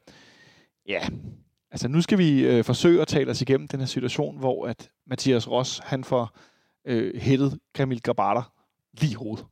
[0.87, 1.01] ja,
[1.75, 4.89] altså nu skal vi øh, forsøge at tale os igennem den her situation, hvor at
[5.05, 6.37] Mathias Ross, han får
[6.85, 8.41] øh, hættet Kamil Grabata
[8.93, 9.45] lige i hovedet.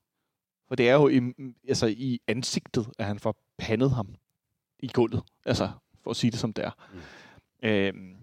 [0.67, 1.21] For det er jo i,
[1.67, 4.15] altså, i ansigtet, at han får pandet ham
[4.79, 5.23] i gulvet.
[5.45, 5.71] Altså,
[6.03, 6.71] for at sige det som det er.
[6.93, 7.69] Mm.
[7.69, 8.15] Øhm,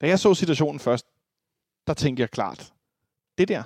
[0.00, 1.06] da jeg så situationen først,
[1.86, 2.72] der tænkte jeg klart,
[3.38, 3.62] det der,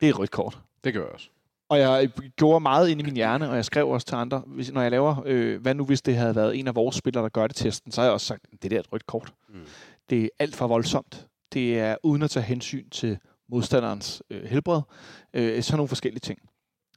[0.00, 0.60] det er et rødt kort.
[0.84, 1.30] Det gør jeg også.
[1.68, 4.72] Og jeg gjorde meget ind i min hjerne, og jeg skrev også til andre, hvis,
[4.72, 7.28] når jeg laver, øh, hvad nu hvis det havde været en af vores spillere, der
[7.28, 9.34] gør det testen, så har jeg også sagt, det der er et rødt kort.
[9.48, 9.60] Mm.
[10.10, 11.26] Det er alt for voldsomt.
[11.52, 13.18] Det er uden at tage hensyn til
[13.48, 14.80] modstanderens øh, helbred.
[15.34, 16.38] Øh, sådan nogle forskellige ting.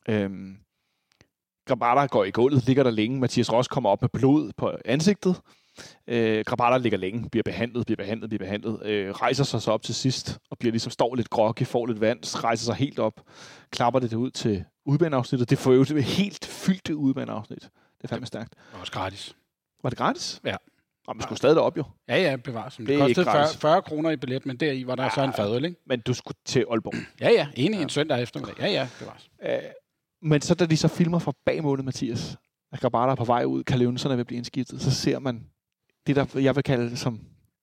[0.10, 0.58] Øhm,
[1.66, 3.20] Grabata går i gulvet, ligger der længe.
[3.20, 5.42] Mathias Ross kommer op med blod på ansigtet.
[6.07, 8.85] Øh, Grabata ligger længe, bliver behandlet, bliver behandlet, bliver behandlet.
[8.85, 12.01] Øh, rejser sig så op til sidst, og bliver ligesom, står lidt groggy, får lidt
[12.01, 13.22] vand, rejser sig helt op,
[13.72, 15.50] klapper det ud til udbaneafsnittet.
[15.50, 17.61] Det får jo et helt fyldt udbaneafsnit.
[17.61, 18.50] Det er fandme stærkt.
[18.50, 19.35] Det var også gratis.
[19.83, 20.42] Var det gratis?
[20.46, 20.55] Ja.
[21.07, 21.83] Og man skulle stadig derop jo.
[22.09, 22.75] Ja, ja, bevares.
[22.75, 23.57] Det, Det er kostede 40, gratis.
[23.57, 25.09] 40 kroner i billet, men deri var der ja.
[25.15, 25.77] så en fadøl, ikke?
[25.85, 26.94] Men du skulle til Aalborg.
[27.22, 27.48] Ja, ja.
[27.55, 27.81] Enig ja.
[27.81, 28.55] en søndag eftermiddag.
[28.59, 29.29] Ja, ja, bevares.
[29.44, 29.70] Øh,
[30.22, 32.37] men så da de så filmer fra bagmålet, Mathias,
[32.72, 35.46] at Grabata er på vej ud, kan Levenserne vil blive indskiftet, så ser man
[36.13, 37.19] det, der jeg vil kalde som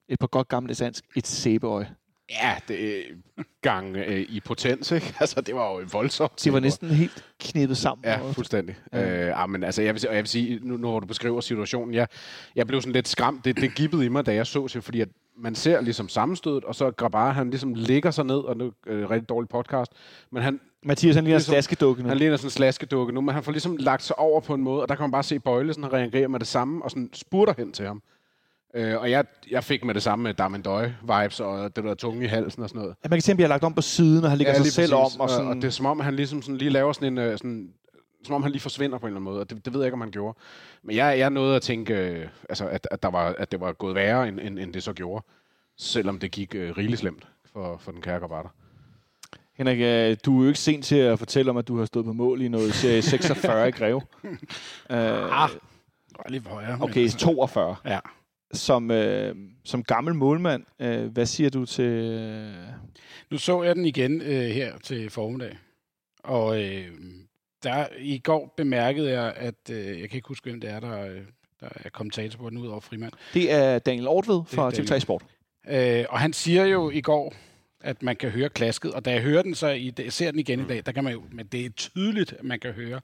[0.09, 1.95] et på godt gammelt dansk, et sæbeøje.
[2.29, 3.03] Ja, det
[3.61, 5.13] gang øh, i potens, ikke?
[5.19, 6.43] Altså, det var jo voldsomt.
[6.43, 8.05] Det var næsten helt knippet sammen.
[8.05, 8.75] Ja, fuldstændig.
[8.93, 9.27] Ja.
[9.27, 11.41] Øh, ah, men altså, jeg vil, og jeg vil sige, nu, nu hvor du beskriver
[11.41, 12.07] situationen, jeg,
[12.55, 13.45] jeg blev sådan lidt skræmt.
[13.45, 16.63] Det, det gibbede i mig, da jeg så det, fordi at man ser ligesom sammenstødet,
[16.63, 19.91] og så Grabar, han ligesom ligger sig ned, og nu er øh, rigtig dårlig podcast,
[20.31, 22.09] men han, Mathias, han ligner Ligesom- slaskedukke nu.
[22.09, 24.61] han ligner sådan en slaskedukke nu, men han får ligesom lagt sig over på en
[24.61, 27.09] måde, og der kan man bare se Bøjle sådan reagere med det samme, og sådan
[27.13, 28.01] spurter hen til ham.
[28.77, 32.27] Øh, og jeg, jeg fik med det samme med Damendøj-vibes, og det der tunge i
[32.27, 32.95] halsen og sådan noget.
[33.03, 34.61] Ja, man kan se, at han bliver lagt om på siden, og han ligger sig
[34.63, 35.15] lige selv præcis.
[35.15, 35.21] om.
[35.21, 37.17] Og sådan, og det er som om, han ligesom sådan lige laver sådan en...
[37.17, 37.69] øh, Sådan,
[38.23, 39.87] som om han lige forsvinder på en eller anden måde, og det, det ved jeg
[39.87, 40.37] ikke, om han gjorde.
[40.83, 43.73] Men jeg, jeg nåede at tænke, øh, altså, at, at, der var, at det var
[43.73, 45.25] gået værre, end, end, end det så gjorde.
[45.77, 48.49] Selvom det gik øh, rigeligt slemt for, for den kære Grabater.
[49.53, 52.05] Henrik, øh, du er jo ikke sent til at fortælle om, at du har stået
[52.05, 53.95] på mål i noget serie 46 i Greve.
[53.95, 54.01] Uh,
[54.89, 55.49] Ah,
[56.17, 56.77] var lige højere.
[56.81, 57.75] okay, 42.
[57.85, 57.99] Ja.
[58.53, 61.83] Som, øh, som gammel målmand, øh, hvad siger du til...
[61.85, 62.53] Øh,
[63.31, 65.57] Nu så jeg den igen øh, her til formiddag,
[66.23, 66.87] og øh,
[67.63, 71.01] der i går bemærkede jeg, at øh, jeg kan ikke huske, hvem det er, der,
[71.05, 71.21] øh,
[71.61, 73.13] der er kommentator på den ud over frimand.
[73.33, 75.01] det er Daniel Ortved fra Det er TV3 Daniel.
[75.01, 75.25] Sport.
[75.69, 77.33] Øh, og han siger jo i går,
[77.81, 80.39] at man kan høre klasket, og da jeg hører den så i, jeg ser den
[80.39, 83.01] igen i dag, der kan man jo, men det er tydeligt, at man kan høre,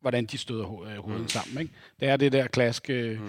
[0.00, 1.28] hvordan de støder ho- øh, hovedet mm.
[1.28, 1.60] sammen.
[1.62, 1.72] Ikke?
[2.00, 2.90] Det er det der klask.
[2.90, 3.28] Øh, mm.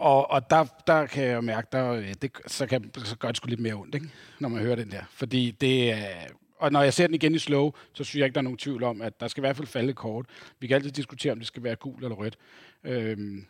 [0.00, 3.36] Og, og der, der kan jeg jo mærke, der, det, så, kan, så gør det
[3.36, 4.08] sgu lidt mere ondt, ikke?
[4.38, 5.02] når man hører den der.
[5.10, 6.26] Fordi det er...
[6.58, 8.58] Og når jeg ser den igen i slow, så synes jeg ikke, der er nogen
[8.58, 10.26] tvivl om, at der skal i hvert fald falde kort.
[10.60, 12.38] Vi kan altid diskutere, om det skal være gult eller rødt.
[12.84, 13.46] Øhm,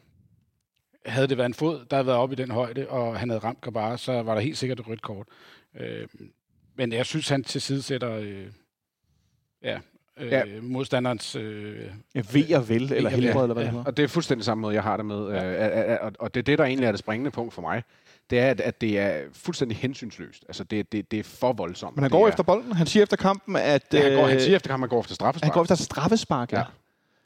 [1.07, 3.41] havde det været en fod, der havde været oppe i den højde, og han havde
[3.41, 5.27] ramt Grabara, så var der helt sikkert et rødt kort.
[5.75, 6.33] Øhm,
[6.75, 8.47] men jeg synes, han tilsidesætter øh,
[9.63, 9.81] ja,
[10.21, 10.39] øh, Ja.
[10.47, 11.37] Ja, modstanderens...
[11.37, 13.67] Øh, ved og vel, eller helbred, eller hvad ja.
[13.67, 13.85] det hedder.
[13.85, 15.29] Og det er fuldstændig samme måde, jeg har det med.
[15.29, 15.93] Ja.
[15.93, 17.83] Øh, og, og det er det, der egentlig er det springende punkt for mig.
[18.31, 20.45] Det er, at, at det er fuldstændig hensynsløst.
[20.49, 21.97] Altså, det, det, det er for voldsomt.
[21.97, 22.73] Men han det går er, efter bolden.
[22.73, 23.83] Han siger efter kampen, at...
[23.93, 25.49] Ja, han, går, han øh, siger efter kampen, han går efter straffespark.
[25.49, 26.59] han går efter straffespark, ja.
[26.59, 26.65] Ja.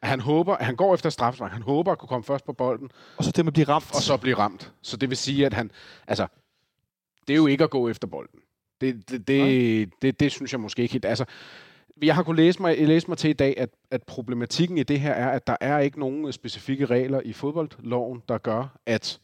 [0.02, 1.52] Han håber, han går efter straffespark.
[1.52, 3.94] Han håber at kunne komme først på bolden, Og så det med at blive ramt.
[3.94, 4.72] og så blive ramt.
[4.82, 5.70] Så det vil sige, at han...
[6.06, 6.26] Altså,
[7.28, 8.40] det er jo ikke at gå efter bolden.
[8.80, 11.04] Det, det, det, det, det synes jeg måske ikke helt.
[11.04, 11.24] Altså,
[12.02, 15.00] jeg har kunnet læse mig, læse mig til i dag, at, at problematikken i det
[15.00, 19.20] her er, at der er ikke nogen specifikke regler i fodboldloven, der gør, at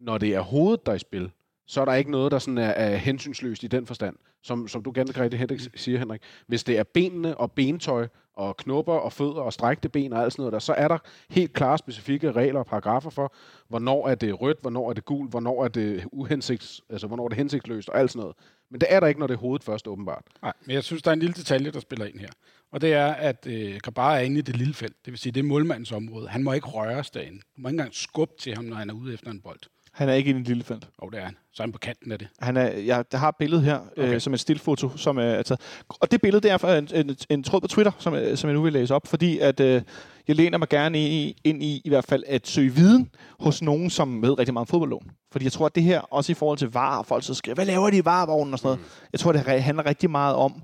[0.00, 1.30] når det er hovedet, der er i spil,
[1.66, 4.16] så er der ikke noget, der sådan er, er hensynsløst i den forstand.
[4.42, 6.20] Som, som du ganske rigtigt siger, Henrik.
[6.46, 10.32] Hvis det er benene og bentøj og knopper og fødder og strækte ben og alt
[10.32, 10.98] sådan noget der, så er der
[11.30, 13.34] helt klare specifikke regler og paragrafer for,
[13.68, 17.28] hvornår er det rødt, hvornår er det gult, hvornår er det uhensigts, altså hvornår er
[17.28, 18.36] det hensigtsløst og alt sådan noget.
[18.70, 20.24] Men det er der ikke, når det er hovedet først, åbenbart.
[20.42, 22.28] Nej, men jeg synes, der er en lille detalje, der spiller ind her.
[22.72, 25.04] Og det er, at øh, Grabara er inde i det lille felt.
[25.04, 26.28] Det vil sige, det er målmandens område.
[26.28, 27.38] Han må ikke røre derinde.
[27.38, 29.60] Du må ikke engang skubbe til ham, når han er ude efter en bold.
[29.94, 30.88] Han er ikke et lille felt.
[30.98, 31.36] Og det er han.
[31.52, 32.28] Så er han på kanten af det.
[32.40, 34.02] Han er, jeg har et billede her, okay.
[34.02, 34.14] Okay.
[34.14, 35.60] øh, som et stillfoto, som er taget.
[35.88, 38.48] Og det billede, det er fra en, en, en tråd på Twitter, som, øh, som
[38.48, 39.82] jeg nu vil læse op, fordi at, øh,
[40.28, 43.90] jeg læner mig gerne i, ind i, i hvert fald, at søge viden hos nogen,
[43.90, 45.10] som ved rigtig meget om fodboldloven.
[45.32, 47.54] Fordi jeg tror, at det her, også i forhold til VAR, og folk så skriver,
[47.54, 48.80] hvad laver de i VAR-vognen og sådan noget.
[48.80, 49.08] Mm.
[49.12, 50.62] Jeg tror, det handler rigtig meget om,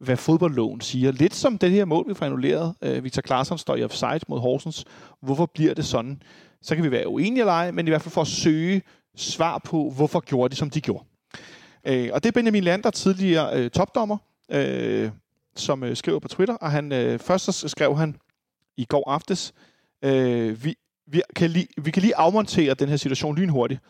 [0.00, 1.12] hvad fodboldloven siger.
[1.12, 2.74] Lidt som det her mål, vi får annulleret.
[2.82, 4.84] Øh, Victor Claesson står i offside mod Horsens.
[5.20, 6.22] Hvorfor bliver det sådan?
[6.62, 8.82] Så kan vi være uenige eller ej, men i hvert fald for at søge
[9.16, 11.04] svar på, hvorfor gjorde de, som de gjorde.
[11.86, 14.18] Øh, og det er Benjamin Lander, tidligere øh, topdommer,
[14.50, 15.10] øh,
[15.56, 18.16] som øh, skriver på Twitter, og han øh, først så skrev han
[18.76, 19.54] i går aftes,
[20.04, 20.74] øh, vi,
[21.06, 23.80] vi, kan lige, vi kan lige afmontere den her situation lynhurtigt.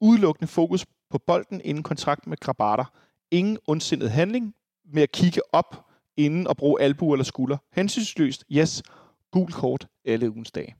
[0.00, 2.84] Udelukkende fokus på bolden inden kontrakt med Krabater.
[3.30, 4.54] Ingen ondsindet handling
[4.92, 5.86] med at kigge op
[6.16, 7.56] inden og bruge albu eller skulder.
[7.72, 8.82] Hensynsløst, yes,
[9.30, 10.76] gul kort alle ugens dage.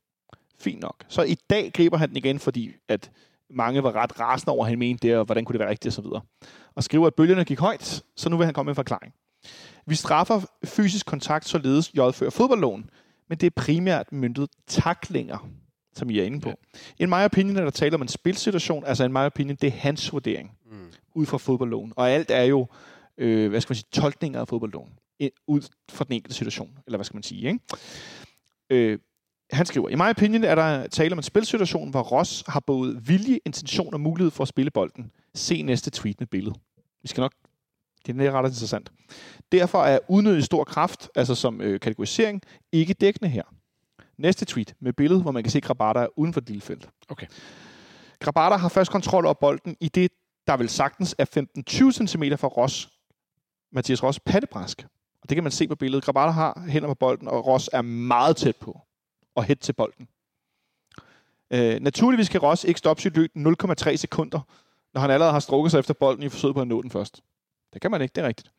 [0.61, 1.05] Fint nok.
[1.09, 3.11] Så i dag griber han den igen, fordi at
[3.51, 5.87] mange var ret rasende over, at han mente det, og hvordan kunne det være rigtigt,
[5.87, 6.21] og så videre.
[6.75, 9.15] Og skriver, at bølgerne gik højt, så nu vil han komme med en forklaring.
[9.87, 12.91] Vi straffer fysisk kontakt således jødfører fodboldloven,
[13.29, 15.49] men det er primært myndet taklinger,
[15.95, 16.49] som I er inde på.
[16.49, 16.55] Ja.
[16.99, 19.73] In my opinion er der tale om en spilsituation, altså in my opinion, det er
[19.73, 20.93] hans vurdering, mm.
[21.15, 21.93] ud fra fodboldloven.
[21.97, 22.67] Og alt er jo,
[23.19, 24.91] øh, hvad skal man sige, tolkninger af fodboldloven,
[25.47, 27.61] ud fra den enkelte situation, eller hvad skal man sige, ikke?
[28.71, 28.99] Øh,
[29.51, 33.03] han skriver, i my opinion er der tale om en spilsituation, hvor Ross har både
[33.03, 35.11] vilje, intention og mulighed for at spille bolden.
[35.35, 36.55] Se næste tweet med billede.
[37.03, 37.33] Vi skal nok...
[38.07, 38.93] Det er ret interessant.
[39.53, 43.43] Derfor er unødig stor kraft, altså som øh, kategorisering, ikke dækkende her.
[44.19, 46.89] Næste tweet med billede, hvor man kan se Grabata uden for det lille felt.
[47.09, 47.27] Okay.
[48.21, 50.11] Grabata har først kontrol over bolden i det,
[50.47, 51.25] der vel sagtens er
[52.01, 52.89] 15-20 cm fra Ross,
[53.73, 54.87] Mathias Ross pattebræsk.
[55.23, 56.05] Og det kan man se på billedet.
[56.05, 58.81] Grabata har hænder på bolden, og Ross er meget tæt på
[59.39, 60.09] og hætte til bolden.
[61.51, 64.41] Øh, naturligvis kan Ross ikke stoppe sit løb 0,3 sekunder,
[64.95, 67.21] når han allerede har strukket sig efter bolden i forsøget på at nå den først.
[67.73, 68.51] Det kan man ikke, det er rigtigt.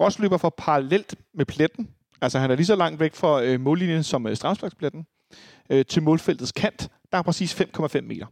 [0.00, 3.60] Ross løber for parallelt med pletten, altså han er lige så langt væk fra øh,
[3.60, 5.06] mållinjen som øh, straffesparkspletten,
[5.70, 8.26] øh, til målfeltets kant, der er præcis 5,5 meter.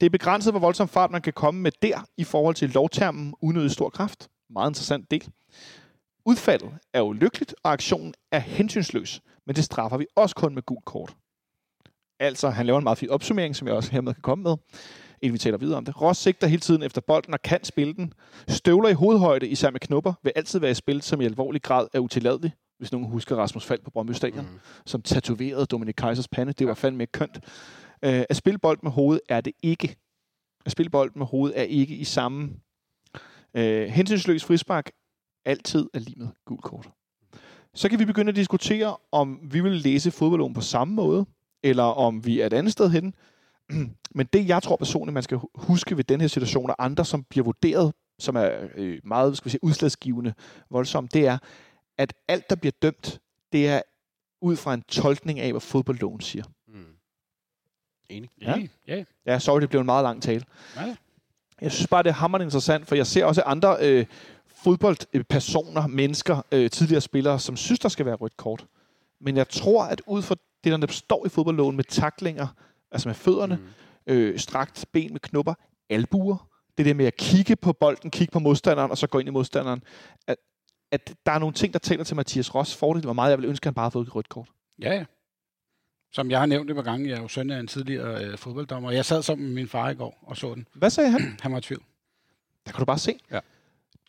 [0.00, 3.34] Det er begrænset, hvor voldsom fart man kan komme med der i forhold til lovtermen
[3.40, 4.28] unødig stor kraft.
[4.50, 5.28] Meget interessant del.
[6.24, 10.82] Udfaldet er ulykkeligt, og aktionen er hensynsløs, men det straffer vi også kun med gul
[10.84, 11.16] kort.
[12.20, 14.56] Altså, han laver en meget fin opsummering, som jeg også hermed kan komme med,
[15.20, 16.00] inden vi taler videre om det.
[16.00, 18.12] Ross sigter hele tiden efter bolden og kan spille den.
[18.48, 21.86] Støvler i hovedhøjde, især med knupper, vil altid være i spil, som i alvorlig grad
[21.92, 22.52] er utilladelig.
[22.78, 24.60] Hvis nogen husker Rasmus Falk på Brøndby Stadion, mm.
[24.86, 26.52] som tatoverede Dominik Kaisers pande.
[26.52, 27.40] Det var fandme ikke kønt.
[28.02, 29.96] Øh, at spille bold med hovedet er det ikke.
[30.66, 32.50] At spille bold med hovedet er ikke i samme
[33.54, 34.90] øh, hensynsløs frispark.
[35.44, 36.90] Altid er limet gul kort.
[37.74, 41.26] Så kan vi begynde at diskutere, om vi vil læse fodboldloven på samme måde,
[41.62, 43.14] eller om vi er et andet sted hen.
[44.14, 47.24] Men det, jeg tror personligt, man skal huske ved den her situation, og andre, som
[47.24, 50.34] bliver vurderet, som er øh, meget skal vi sige, udslagsgivende
[50.70, 51.38] voldsomt, det er,
[51.98, 53.20] at alt, der bliver dømt,
[53.52, 53.82] det er
[54.42, 56.44] ud fra en tolkning af, hvad fodboldloven siger.
[56.68, 56.84] Mm.
[58.08, 58.30] Enig.
[58.40, 58.58] Ja.
[58.86, 58.96] Ja.
[58.96, 59.04] ja.
[59.26, 60.44] Ja, sorry, det blev en meget lang tale.
[60.76, 60.96] Ja.
[61.60, 64.06] Jeg synes bare, det er hammerende interessant, for jeg ser også andre øh,
[64.64, 68.66] fodboldpersoner, mennesker, øh, tidligere spillere, som synes, der skal være rødt kort.
[69.20, 72.46] Men jeg tror, at ud fra det, der står i fodboldloven med taklinger,
[72.90, 74.12] altså med fødderne, mm.
[74.12, 75.54] øh, strakt ben med knupper,
[75.90, 79.28] albuer, det der med at kigge på bolden, kigge på modstanderen, og så gå ind
[79.28, 79.82] i modstanderen,
[80.26, 80.36] at,
[80.90, 83.48] at der er nogle ting, der taler til Mathias Ross fordel, hvor meget jeg vil
[83.48, 84.48] ønske, at han bare havde fået et rødt kort.
[84.82, 85.04] Ja, ja.
[86.12, 88.38] Som jeg har nævnt et par gange, jeg er jo søn af en tidligere øh,
[88.38, 88.90] fodbolddommer.
[88.90, 90.68] Jeg sad sammen med min far i går og så den.
[90.74, 91.38] Hvad sagde han?
[91.40, 91.82] Han var i tvivl.
[92.66, 93.18] Der kan du bare se.
[93.30, 93.40] Ja.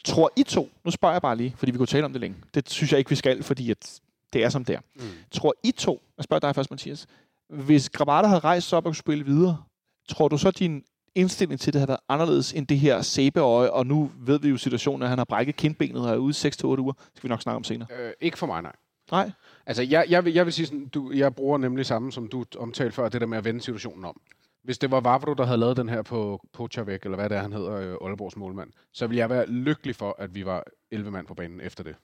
[0.05, 2.37] Tror I to, nu spørger jeg bare lige, fordi vi kunne tale om det længe.
[2.53, 3.99] Det synes jeg ikke, vi skal, fordi at
[4.33, 4.79] det er som det er.
[4.95, 5.01] Mm.
[5.31, 7.07] Tror I to, jeg spørger dig først, Mathias,
[7.49, 9.63] hvis Grabata havde rejst sig op og spille videre,
[10.09, 10.83] tror du så, din
[11.15, 14.57] indstilling til det havde været anderledes end det her sæbeøje, og nu ved vi jo
[14.57, 16.93] situationen, at han har brækket kindbenet og er ude 6-8 uger.
[16.93, 17.87] Det skal vi nok snakke om senere.
[17.99, 18.75] Øh, ikke for mig, nej.
[19.11, 19.31] Nej,
[19.65, 22.45] Altså, jeg, jeg, vil, jeg vil sige sådan, du, jeg bruger nemlig samme, som du
[22.57, 24.21] omtalte før, det der med at vende situationen om.
[24.63, 27.41] Hvis det var Vavro, der havde lavet den her på Pochavek, eller hvad det er,
[27.41, 31.11] han hedder, øh, Aalborgs målmand, så ville jeg være lykkelig for, at vi var 11
[31.11, 31.95] mand på banen efter det.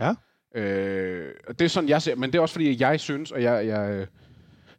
[0.00, 0.14] Ja.
[0.54, 3.42] Øh, og det er sådan, jeg ser, men det er også fordi, jeg synes, og
[3.42, 4.06] jeg, jeg øh,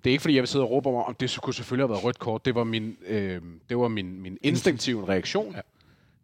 [0.04, 1.90] det er ikke fordi, jeg vil sidde og råbe om, om det kunne selvfølgelig have
[1.90, 2.46] været rødt kort.
[2.46, 5.56] Det var min, øh, det var min, min instinktive reaktion.
[5.56, 5.62] Ja.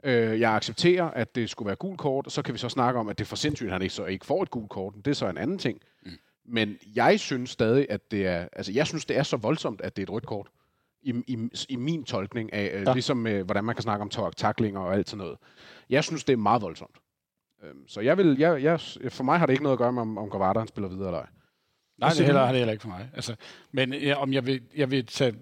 [0.03, 2.99] Øh, jeg accepterer, at det skulle være gul kort, og så kan vi så snakke
[2.99, 4.93] om, at det er for sindssygt, at han ikke, så ikke får et gult kort.
[4.95, 5.81] Det er så en anden ting.
[6.05, 6.12] Mm.
[6.45, 9.95] Men jeg synes stadig, at det er, altså jeg synes, det er så voldsomt, at
[9.95, 10.47] det er et rødt kort.
[11.05, 12.93] I, i, i min tolkning af, ja.
[12.93, 15.37] ligesom øh, hvordan man kan snakke om taklinger og alt sådan noget.
[15.89, 16.97] Jeg synes, det er meget voldsomt.
[17.63, 20.01] Øhm, så jeg vil, jeg, jeg, for mig har det ikke noget at gøre med,
[20.01, 21.27] om, om Gavada han spiller videre eller ej.
[21.97, 23.09] Nej, det heller, har det heller ikke for mig.
[23.13, 23.35] Altså,
[23.71, 25.33] men ja, om, jeg vil, jeg vil tage,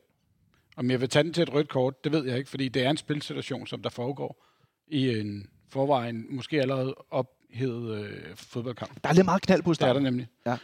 [0.76, 2.86] om jeg vil tage den til et rødt kort, det ved jeg ikke, fordi det
[2.86, 4.46] er en spilsituation, som der foregår
[4.88, 9.04] i en forvejen måske allerede ophedet øh, fodboldkamp.
[9.04, 10.28] Der er lidt meget knald på Det er der nemlig.
[10.46, 10.58] Ja.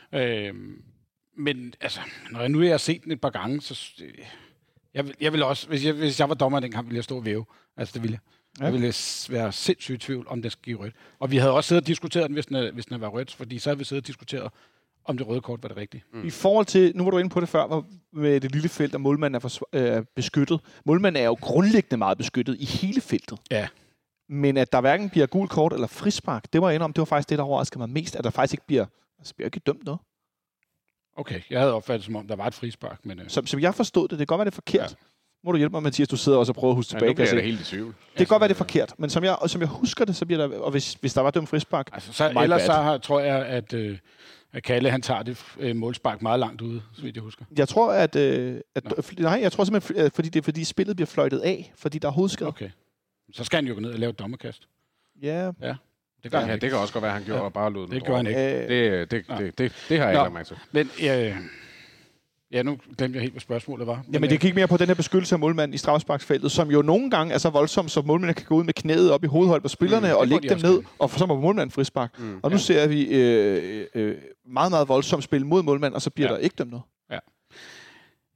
[0.48, 0.84] Øhm,
[1.38, 2.00] men altså,
[2.32, 4.04] når jeg nu har set den et par gange, så...
[4.04, 4.26] Øh,
[4.94, 6.96] jeg vil, jeg vil også, hvis jeg, hvis jeg var dommer i den kamp, ville
[6.96, 7.46] jeg stå og væve.
[7.78, 8.20] Altså, det ville jeg.
[8.60, 8.64] Ja.
[8.64, 8.94] Jeg ville
[9.30, 10.94] være sindssygt i tvivl, om det skal give rødt.
[11.20, 13.60] Og vi havde også siddet og diskuteret den, hvis den, hvis den var rødt, fordi
[13.60, 14.52] så havde vi siddet og diskuteret,
[15.06, 16.04] om det røde kort var det rigtige.
[16.14, 16.28] Mm.
[16.28, 18.96] I forhold til, nu var du inde på det før, hvor med det lille felt,
[18.96, 20.60] at målmanden er for, øh, beskyttet.
[20.86, 23.40] Målmanden er jo grundlæggende meget beskyttet i hele feltet.
[23.52, 23.68] Ja.
[24.30, 27.30] Men at der hverken bliver gul kort eller frispark, det var om, det var faktisk
[27.30, 28.86] det, der overraskede mig mest, at der faktisk ikke bliver,
[29.20, 30.00] altså bliver ikke dømt noget.
[31.20, 33.06] Okay, jeg havde opfattet som om, der var et frispark.
[33.06, 33.26] Men, øh...
[33.30, 34.92] som, som jeg forstod det, det kan godt være, det er forkert.
[34.92, 34.96] Ja.
[35.44, 37.32] Må du hjælpe mig, Mathias, du sidder også og prøver at huske ja, tilbage.
[37.32, 37.88] Nu det helt i tvivl.
[37.88, 40.16] Det kan godt være, det er forkert, men som jeg, og som jeg husker det,
[40.16, 42.66] så bliver der, og hvis, hvis der var dømt frispark, altså, så, ellers bad.
[42.66, 43.98] så har, tror jeg, at, øh,
[44.54, 47.46] at Kalle han tager det øh, målspark meget langt ude, så vidt jeg husker.
[47.58, 48.16] Jeg tror, at...
[48.16, 52.08] Øh, at nej, jeg tror simpelthen, fordi det fordi spillet bliver fløjtet af, fordi der
[52.08, 52.48] er hovedskade.
[52.48, 52.70] Okay.
[53.34, 54.68] Så skal han jo gå ned og lave et dommerkast.
[55.22, 55.52] Ja.
[55.62, 55.76] Ja.
[56.24, 57.46] Det, gør ja, han det kan også godt være, at han gjorde ja.
[57.46, 58.40] og bare lod Det gør han ikke.
[58.40, 60.58] Det, det, det, det, det, det har jeg Nå, ikke til.
[60.72, 61.36] Men øh,
[62.52, 63.96] Ja, nu glemte jeg helt, hvad spørgsmålet var.
[64.06, 66.82] Men, Jamen, det gik mere på den her beskyttelse af målmanden i strafsparksfeltet, som jo
[66.82, 69.64] nogle gange er så voldsom, så målmanden kan gå ud med knæet op i hovedholdet
[69.64, 72.20] på spillerne mm, og lægge dem ned, og så må målmanden frispark.
[72.20, 72.62] Mm, og nu ja.
[72.62, 76.36] ser vi øh, øh, meget, meget voldsomt spil mod målmanden, og så bliver ja.
[76.36, 76.84] der ikke dem noget.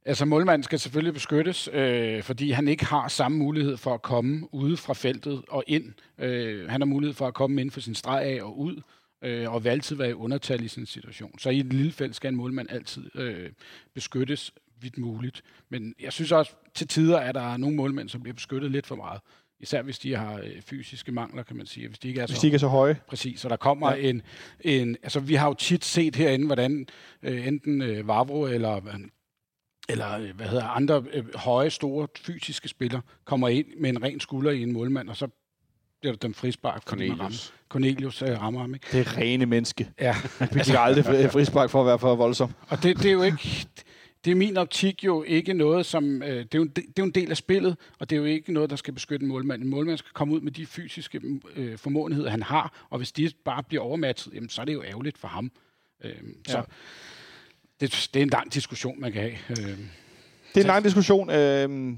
[0.06, 4.54] Altså målmanden skal selvfølgelig beskyttes, øh, fordi han ikke har samme mulighed for at komme
[4.54, 5.92] ude fra feltet og ind.
[6.18, 8.80] Øh, han har mulighed for at komme ind for sin streg af og ud
[9.24, 11.38] øh, og vil altid være i undertal i en situation.
[11.38, 13.50] Så i et lille felt skal en målmand altid øh,
[13.94, 15.42] beskyttes vidt muligt.
[15.68, 18.86] Men jeg synes også til tider, at der er nogle målmænd, som bliver beskyttet lidt
[18.86, 19.20] for meget.
[19.60, 21.88] Især hvis de har øh, fysiske mangler, kan man sige.
[21.88, 23.00] Hvis de ikke er, hvis så, de ikke er så høje.
[23.08, 24.08] Præcis, så der kommer ja.
[24.08, 24.22] en,
[24.60, 24.96] en...
[25.02, 26.86] Altså, vi har jo tit set herinde, hvordan
[27.22, 28.80] øh, enten øh, Vavro eller
[29.88, 34.20] eller øh, hvad hedder andre øh, høje, store fysiske spillere kommer ind med en ren
[34.20, 35.28] skulder i en målmand, og så
[36.00, 36.82] bliver der dømt frispark.
[36.82, 37.54] Cornelius.
[37.68, 38.86] Cornelius uh, rammer ham, ikke?
[38.92, 39.90] Det er rene menneske.
[40.00, 40.16] Ja.
[40.52, 42.52] Vi kan aldrig frispark for at være for voldsom.
[42.68, 43.66] Og det, det er jo ikke...
[44.24, 46.22] Det er min optik jo ikke noget, som...
[46.22, 48.20] Øh, det, er jo, det, det er jo en del af spillet, og det er
[48.20, 49.62] jo ikke noget, der skal beskytte en målmand.
[49.62, 51.20] En målmand skal komme ud med de fysiske
[51.56, 54.82] øh, formåenheder, han har, og hvis de bare bliver overmatchet, jamen, så er det jo
[54.82, 55.50] ærgerligt for ham.
[56.04, 56.12] Øh,
[56.46, 56.62] så
[57.80, 59.32] det, det er en lang diskussion, man kan have.
[59.50, 59.78] Øh,
[60.54, 61.30] det er en lang diskussion.
[61.30, 61.96] Øh,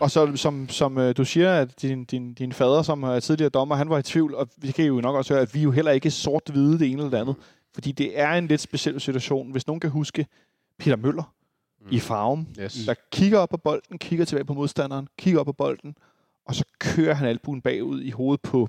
[0.00, 3.50] og så som, som øh, du siger, at din, din, din fader, som er tidligere
[3.50, 5.70] dommer, han var i tvivl, og vi kan jo nok også høre, at vi jo
[5.70, 7.36] heller ikke sort-hvide det ene eller det andet.
[7.74, 9.52] Fordi det er en lidt speciel situation.
[9.52, 10.26] Hvis nogen kan huske
[10.78, 11.34] Peter Møller
[11.80, 11.88] mm.
[11.90, 12.84] i farven, yes.
[12.86, 15.96] der kigger op på bolden, kigger tilbage på modstanderen, kigger op på bolden,
[16.46, 18.68] og så kører han albuen bagud i hovedet på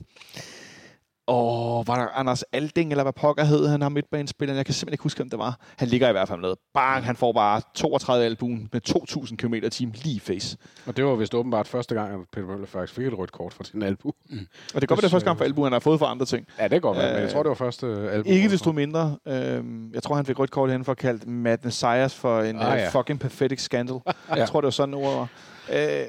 [1.28, 4.58] og var der Anders Alding, eller hvad pokker hed han, har midtbanespilleren?
[4.58, 5.60] Jeg kan simpelthen ikke huske, hvem det var.
[5.78, 6.54] Han ligger i hvert fald med.
[6.74, 10.58] Bang, han får bare 32 albuen med 2.000 km time lige face.
[10.86, 13.54] Og det var vist åbenbart første gang, at Peter Møller faktisk fik et rødt kort
[13.54, 14.14] for sin albu.
[14.30, 14.40] Mm.
[14.76, 16.48] Og det går godt det første gang for albu, han har fået for andre ting.
[16.60, 18.30] Ja, det går godt, men jeg tror, det var første albu.
[18.30, 19.18] Ikke desto mindre.
[19.28, 19.64] Øh,
[19.94, 22.80] jeg tror, han fik rødt kort hen for at kalde Matt Sayers for en ah,
[22.80, 22.86] ja.
[22.86, 23.96] uh, fucking pathetic scandal.
[24.06, 24.36] ja.
[24.36, 25.30] Jeg tror, det var sådan ordet var.
[25.74, 26.06] Øh,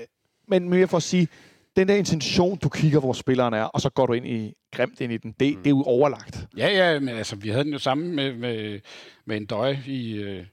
[0.48, 1.28] men mere for at sige,
[1.76, 5.00] den der intention, du kigger, hvor spilleren er, og så går du ind i grimt
[5.00, 5.62] ind i den, det, mm.
[5.62, 6.48] det er jo overlagt.
[6.56, 8.80] Ja, ja, men altså, vi havde den jo sammen med, med,
[9.24, 10.12] med en døj i...
[10.12, 10.44] Øh,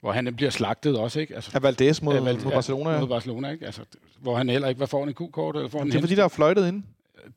[0.00, 1.34] hvor han bliver slagtet også, ikke?
[1.34, 2.90] Altså, af Valdez mod, ja, mod Barcelona.
[2.90, 3.66] Ja, mod Barcelona, ikke?
[3.66, 3.82] Altså,
[4.20, 5.56] hvor han heller ikke var foran en Q-kort.
[5.56, 6.82] Eller foran det er fordi, der er fløjtet inde.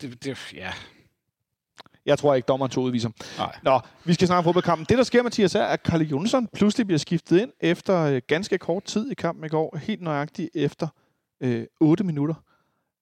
[0.01, 0.71] Det, det, ja.
[2.05, 3.09] Jeg tror ikke, dommeren tog udviser.
[3.37, 3.55] Nej.
[3.63, 4.85] Nå, vi skal snakke fodboldkampen.
[4.89, 8.57] Det, der sker, Mathias, er, at Karl Jonsson pludselig bliver skiftet ind efter øh, ganske
[8.57, 9.77] kort tid i kampen i går.
[9.77, 10.87] Helt nøjagtigt efter
[11.41, 12.35] øh, 8 minutter.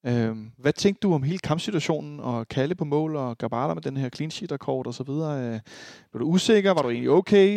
[0.08, 3.98] Øhm, hvad tænkte du om hele kampsituationen og Kalle på mål og Gabala med den
[3.98, 5.48] her clean sheet rekord og så videre?
[5.48, 5.60] Øh,
[6.14, 6.72] var du usikker?
[6.72, 7.50] Var du egentlig okay?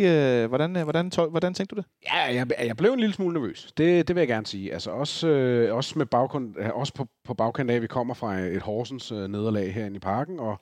[0.43, 1.87] Øh, hvordan, øh, hvordan, hvordan, hvordan tænkte du det?
[2.13, 3.73] Ja, jeg, jeg blev en lille smule nervøs.
[3.77, 4.73] Det, det vil jeg gerne sige.
[4.73, 8.39] Altså også, øh, også, med baggrund, også på, på bagkant af, at vi kommer fra
[8.39, 10.59] et Horsens øh, nederlag herinde i parken, og,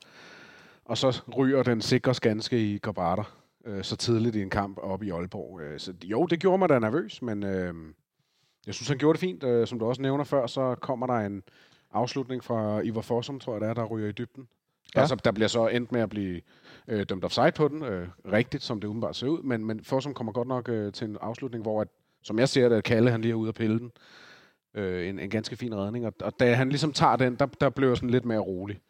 [0.84, 3.22] og så ryger den sikre skanske i Gabata
[3.66, 5.60] øh, så tidligt i en kamp op i Aalborg.
[5.60, 7.42] Øh, så jo, det gjorde mig da nervøs, men...
[7.42, 7.74] Øh,
[8.66, 9.44] Jeg synes, han gjorde det fint.
[9.44, 11.42] Øh, som du også nævner før, så kommer der en
[11.92, 14.48] afslutning fra Ivar Fossum, tror jeg det er, der ryger i dybden.
[14.94, 15.00] Ja.
[15.00, 16.40] Altså, der bliver så endt med at blive
[16.88, 20.14] øh, dømt offside på den, øh, rigtigt, som det umiddelbart ser ud, men, men Fossum
[20.14, 21.88] kommer godt nok øh, til en afslutning, hvor, at,
[22.22, 23.92] som jeg ser det, at Kalle han lige er ude at pille den.
[24.74, 27.70] Øh, en, en ganske fin redning, og, og da han ligesom tager den, der, der
[27.70, 28.80] blev jeg sådan lidt mere rolig.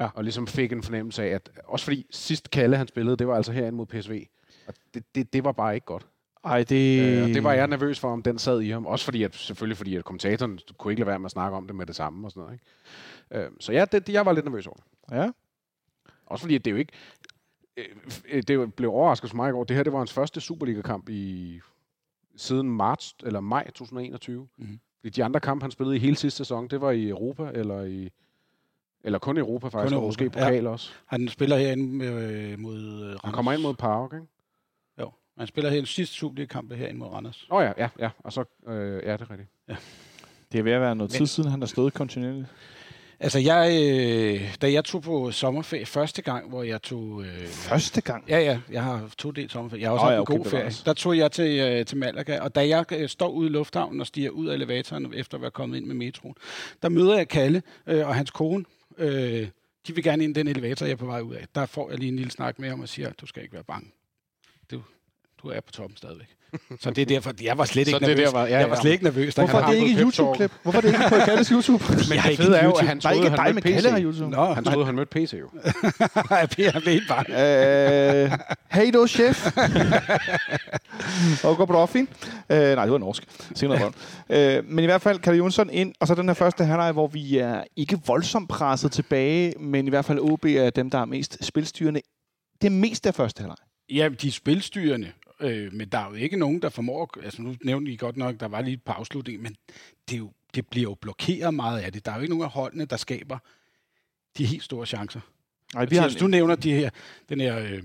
[0.00, 0.08] Ja.
[0.14, 3.36] Og ligesom fik en fornemmelse af, at også fordi sidst Kalle han spillede, det var
[3.36, 4.26] altså herinde mod PSV,
[4.66, 6.06] og det, det, det var bare ikke godt.
[6.46, 7.16] Ej, det...
[7.16, 8.86] Øh, og det var jeg nervøs for, om den sad i ham.
[8.86, 11.66] Også fordi, at, selvfølgelig fordi, at kommentatoren kunne ikke lade være med at snakke om
[11.66, 12.54] det med det samme og sådan noget.
[12.54, 13.46] Ikke?
[13.46, 14.78] Øh, så ja, det, det, jeg var lidt nervøs over.
[15.12, 15.30] Ja.
[16.26, 16.92] Også fordi, at det er jo ikke...
[18.28, 19.64] Øh, det blev overrasket for mig i går.
[19.64, 21.60] Det her, det var hans første Superliga-kamp i
[22.36, 24.36] siden marts eller maj 2021.
[24.38, 24.48] Mhm.
[24.56, 24.80] Mm-hmm.
[25.00, 27.82] Fordi de andre kampe, han spillede i hele sidste sæson, det var i Europa, eller
[27.82, 28.10] i...
[29.04, 30.30] Eller kun i Europa faktisk, Kun og Europa, måske ja.
[30.30, 30.70] pokal ja.
[30.70, 30.92] også.
[31.06, 33.18] Han spiller herinde øh, mod øh.
[33.24, 34.26] Han kommer ind mod Park, ikke?
[35.38, 37.46] Han spiller her sidste Superliga-kamp herinde mod Randers.
[37.50, 38.10] Åh oh, ja, ja, ja.
[38.18, 38.44] Og så...
[38.68, 39.50] Øh, ja, det er rigtigt.
[40.52, 42.46] Det er ved at være noget Men- tid siden, han har stået kontinuerligt.
[43.20, 47.22] Altså, jeg, øh, da jeg tog på sommerferie første gang, hvor jeg tog...
[47.22, 48.24] Øh, Første gang.
[48.28, 49.82] Ja, ja, jeg har to del sommerferie.
[49.82, 50.70] Jeg har også haft ja, en okay, god ferie.
[50.84, 54.00] Der tog jeg til, øh, til Malaga, og da jeg øh, står ude i lufthavnen
[54.00, 56.34] og stiger ud af elevatoren efter at være kommet ind med metroen,
[56.82, 58.64] der møder jeg Kalle øh, og hans kone.
[58.98, 59.48] Øh,
[59.86, 61.46] de vil gerne ind i den elevator, jeg er på vej ud af.
[61.54, 63.64] Der får jeg lige en lille snak med ham og siger, du skal ikke være
[63.64, 63.90] bange.
[64.70, 64.82] Du,
[65.46, 66.26] du er på toppen stadigvæk.
[66.82, 68.24] Så det er derfor, jeg var slet ikke det er nervøs.
[68.32, 68.80] der, var- ja, jeg var ja.
[68.80, 69.34] slet ikke nervøs.
[69.34, 70.02] Hvorfor han er det ikke.
[70.02, 70.52] YouTube-klip?
[70.62, 71.84] Hvorfor er det ikke på Kalles YouTube?
[71.88, 72.82] Men Jeg det ikke fede er jo, YouTube.
[72.82, 74.02] at han er ikke troede, han mødte PC.
[74.02, 74.30] YouTube.
[74.30, 75.48] Nå, Han troede, han mødte PC jo.
[76.58, 77.32] jeg blev helt bange.
[78.24, 78.30] Øh,
[78.70, 79.46] hey du, chef.
[81.44, 82.10] og går på fint.
[82.50, 83.24] Øh, nej, det var norsk.
[83.54, 83.94] Senere noget
[84.58, 87.06] øh, Men i hvert fald, Kalle Jonsson ind, og så den her første halvleg, hvor
[87.06, 91.04] vi er ikke voldsomt presset tilbage, men i hvert fald OB er dem, der er
[91.04, 92.00] mest spilstyrende.
[92.62, 93.56] Det er mest af første halvleg.
[93.94, 95.08] Ja, de er spilstyrende,
[95.40, 97.10] øh, men der er jo ikke nogen, der formår...
[97.22, 99.56] Altså, nu nævnte I godt nok, der var lige et par afslutninger, men
[100.08, 102.04] det, er jo, det bliver jo blokeret meget af det.
[102.04, 103.38] Der er jo ikke nogen af holdene, der skaber
[104.38, 105.20] de helt store chancer.
[105.74, 106.90] Nej, vi Vi har, du nævner de her,
[107.28, 107.82] den her, øh, det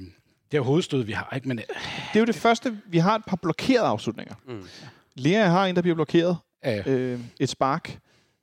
[0.52, 1.48] her hovedstød, vi har, ikke?
[1.48, 2.80] Men, øh, det er jo det første.
[2.86, 4.36] Vi har et par blokerede afslutninger.
[4.48, 4.64] Mm.
[5.16, 6.38] Lea har en, der bliver blokeret.
[6.66, 7.98] øh, Øh, et spark,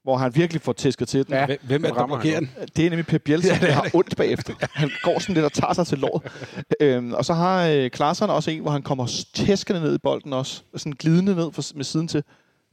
[0.09, 1.35] hvor han virkelig får tæsket til den.
[1.35, 1.47] Ja.
[1.63, 2.51] hvem- er det, der blokerer den?
[2.77, 4.55] Det er nemlig Pep Bielsa, der har ondt bagefter.
[4.73, 6.23] Han går sådan lidt og tager sig til låret.
[6.81, 10.33] Øhm, og så har øh, Klaaseren også en, hvor han kommer tæskende ned i bolden
[10.33, 10.63] også.
[10.77, 12.25] Sådan glidende ned for, med siden til.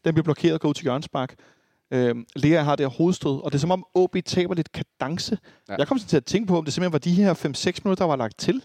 [0.05, 1.35] Den bliver blokeret og går ud til hjørnspark.
[1.91, 5.37] Øhm, Lea har det her hovedstød, og det er som om OB taber lidt kadence.
[5.67, 5.73] Ja.
[5.73, 5.77] Ja.
[5.79, 8.05] Jeg kom sådan til at tænke på, om det simpelthen var de her 5-6 minutter,
[8.05, 8.61] der var lagt til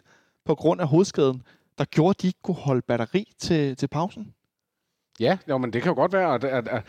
[0.47, 1.43] på grund af hovedskaden,
[1.79, 4.35] der gjorde, at de ikke kunne holde batteri til, til pausen.
[5.21, 6.83] Ja, jo, men det kan jo godt være, at, at, at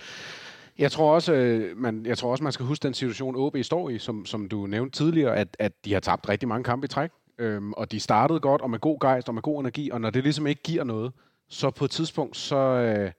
[0.81, 3.89] jeg tror også, øh, man, jeg tror også, man skal huske den situation, OB står
[3.89, 6.87] i, som, som du nævnte tidligere, at, at de har tabt rigtig mange kampe i
[6.87, 10.01] træk, øhm, og de startede godt, og med god gejst, og med god energi, og
[10.01, 11.11] når det ligesom ikke giver noget,
[11.49, 13.11] så på et tidspunkt, så, øh,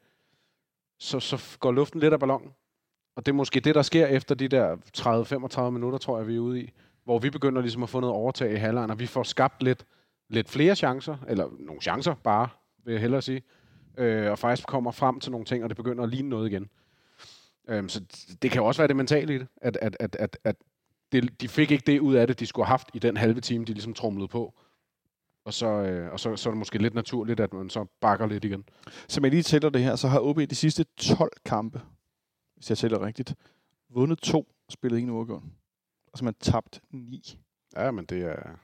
[0.98, 2.50] så, så går luften lidt af ballonen.
[3.16, 4.76] Og det er måske det, der sker efter de der
[5.66, 6.70] 30-35 minutter, tror jeg, vi er ude i,
[7.04, 9.86] hvor vi begynder ligesom at få noget overtag i halvlejen, og vi får skabt lidt,
[10.28, 12.48] lidt flere chancer, eller nogle chancer bare,
[12.84, 13.42] vil jeg hellere sige,
[13.98, 16.68] øh, og faktisk kommer frem til nogle ting, og det begynder at ligne noget igen.
[17.68, 18.00] Øhm, så
[18.42, 20.56] det kan jo også være det mentale i det, at, at, at, at, at
[21.12, 23.40] det, de fik ikke det ud af det, de skulle have haft i den halve
[23.40, 24.54] time, de ligesom trumlede på.
[25.44, 28.26] Og så, øh, og så, så er det måske lidt naturligt, at man så bakker
[28.26, 28.64] lidt igen.
[29.08, 31.80] Som jeg lige tæller det her, så har OB de sidste 12 kampe,
[32.56, 33.34] hvis jeg tæller rigtigt,
[33.90, 35.42] vundet to og spillet en uafgjort.
[36.12, 37.38] Og så har man tabt ni.
[37.76, 38.58] Ja, men det er...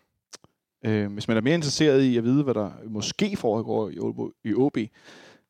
[0.84, 4.32] Øh, hvis man er mere interesseret i at vide, hvad der måske foregår i OB,
[4.44, 4.76] i OB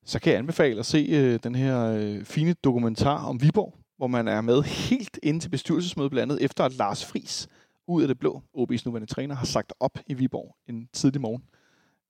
[0.09, 4.07] så kan jeg anbefale at se øh, den her øh, fine dokumentar om Viborg, hvor
[4.07, 7.49] man er med helt ind til bestyrelsesmødet blandt andet, efter at Lars Fris
[7.89, 11.43] ud af det blå, OB's nuværende træner, har sagt op i Viborg en tidlig morgen.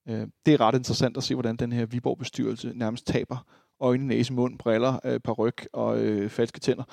[0.08, 3.46] Øh, det er ret interessant at se, hvordan den her Viborg-bestyrelse nærmest taber
[3.80, 6.84] øjne, næse, mund, briller, øh, paryk og øh, falske tænder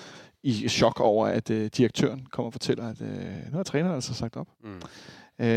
[0.44, 4.14] i chok over, at øh, direktøren kommer og fortæller, at øh, nu har træneren altså
[4.14, 4.48] sagt op.
[4.64, 4.82] Mm.
[5.42, 5.48] Øh,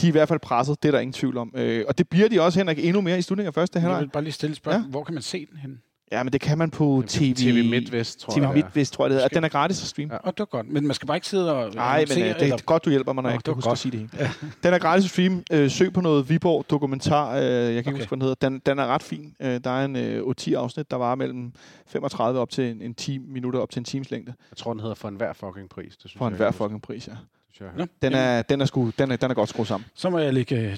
[0.00, 1.52] de er i hvert fald presset, det er der ingen tvivl om.
[1.56, 4.00] Øh, og det bliver de også, Henrik, endnu mere i slutningen af første Jeg halvleg.
[4.00, 4.80] vil bare lige stille spørgsmål.
[4.80, 4.86] Ja.
[4.86, 4.90] Ja.
[4.90, 5.78] Hvor kan man se den hen?
[6.12, 8.52] Ja, men det kan man på TV, TV MidtVest, tror TV jeg.
[8.54, 9.28] MidtVest, tror jeg det hedder.
[9.28, 10.12] Skal- Den er gratis at streame.
[10.14, 10.18] Ja.
[10.24, 10.68] Oh, det var godt.
[10.68, 11.74] Men man skal bare ikke sidde og...
[11.74, 13.66] Nej, men øh, det er godt, du hjælper mig, når Nå, jeg ikke kan huske
[13.66, 13.78] at godt.
[13.78, 14.30] sige det hele.
[14.62, 15.42] Den er gratis at streame.
[15.52, 17.36] Øh, søg på noget Viborg dokumentar.
[17.36, 17.96] Øh, jeg kan ikke Okay.
[17.98, 18.48] huske, hvad den hedder.
[18.48, 19.34] Den, den er ret fin.
[19.42, 21.52] Øh, der er en øh, 10 afsnit, der var mellem
[21.86, 24.34] 35 op til en, en 10 minutter op til en times længde.
[24.50, 25.92] Jeg tror, den hedder For enhver fucking pris.
[25.96, 27.12] Det synes For jeg, en hver jeg fucking pris, ja.
[27.58, 29.68] Synes, jeg, Nå, Den jamen, er, den er, sgu, den er, den er godt skruet
[29.68, 29.86] sammen.
[29.94, 30.76] Så må jeg lægge øh,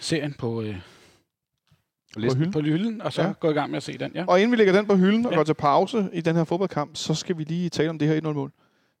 [0.00, 0.76] serien på, øh,
[2.14, 2.52] På hylden.
[2.52, 3.32] på hylden, og så Ja.
[3.40, 4.12] gå i gang med at se den.
[4.14, 4.24] Ja.
[4.28, 5.36] Og inden vi lægger den på hylden og Ja.
[5.36, 8.20] går til pause i den her fodboldkamp, så skal vi lige tale om det her
[8.20, 8.52] 1-0-mål.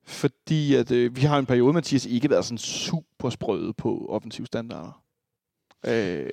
[0.04, 4.46] Fordi at, øh, vi har en periode, Mathias, ikke været sådan super sprøde på offensiv
[4.46, 5.02] standarder.
[5.86, 6.26] Øh,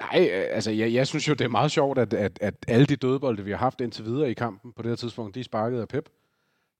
[0.00, 2.86] Nej, øh, altså jeg, jeg synes jo, det er meget sjovt, at, at, at alle
[2.86, 5.44] de dødbolde, vi har haft indtil videre i kampen på det her tidspunkt, de er
[5.44, 6.08] sparket af Pep.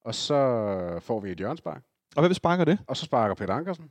[0.05, 1.83] Og så får vi et hjørnspark.
[2.17, 2.79] Og hvem sparker det?
[2.87, 3.85] Og så sparker Peter Ankersen.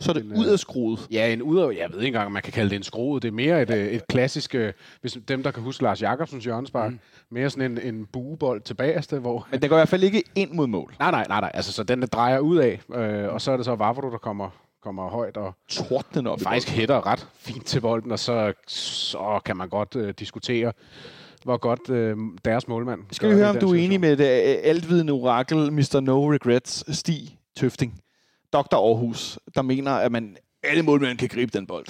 [0.00, 1.08] Så er det øh, ud af skruet.
[1.10, 3.20] Ja, en ud af, jeg ved ikke engang, om man kan kalde det en skrue.
[3.20, 6.44] Det er mere et, øh, et klassisk, øh, hvis dem, der kan huske Lars Jakobsens
[6.44, 6.98] hjørnespark, mm.
[7.30, 9.48] mere sådan en, en buebold tilbage, hvor...
[9.50, 10.94] Men det går i hvert fald ikke ind mod mål.
[10.98, 11.50] Nej, nej, nej, nej.
[11.54, 14.18] Altså, så den der drejer ud af, øh, og så er det så Vavro, der
[14.18, 14.50] kommer,
[14.82, 16.40] kommer højt og Tordnen op.
[16.40, 20.72] faktisk hætter ret fint til bolden, og så, så kan man godt øh, diskutere,
[21.44, 24.24] hvor godt øh, deres målmand Skal vi høre, om du er enig med det
[24.64, 26.00] altvidende orakel, Mr.
[26.00, 28.00] No Regrets, Stig Tøfting,
[28.52, 28.76] Dr.
[28.76, 31.86] Aarhus, der mener, at man alle målmænd kan gribe den bold.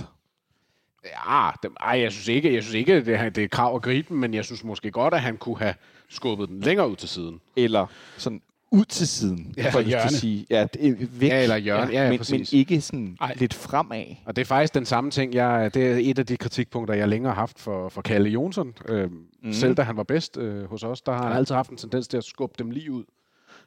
[1.05, 3.83] Ja, det, ej, jeg synes ikke, jeg synes ikke det, er, det er krav at
[3.83, 5.75] gribe den, men jeg synes måske godt, at han kunne have
[6.09, 7.41] skubbet den længere ud til siden.
[7.57, 10.47] Eller sådan ud til siden, Ja, for at sige.
[10.51, 11.31] Ja, det væk.
[11.31, 11.93] Ja, eller hjørne.
[11.93, 12.53] Ja, ja, men, men præcis.
[12.53, 13.35] ikke sådan Ej.
[13.37, 14.05] lidt fremad.
[14.25, 17.09] Og det er faktisk den samme ting, jeg, det er et af de kritikpunkter, jeg
[17.09, 18.75] længere har haft for, for Kalle Jonsson.
[18.89, 19.11] Øh,
[19.43, 19.53] mm.
[19.53, 22.09] Selv da han var bedst øh, hos os, der har han altid haft en tendens
[22.09, 23.05] til at skubbe dem lige ud.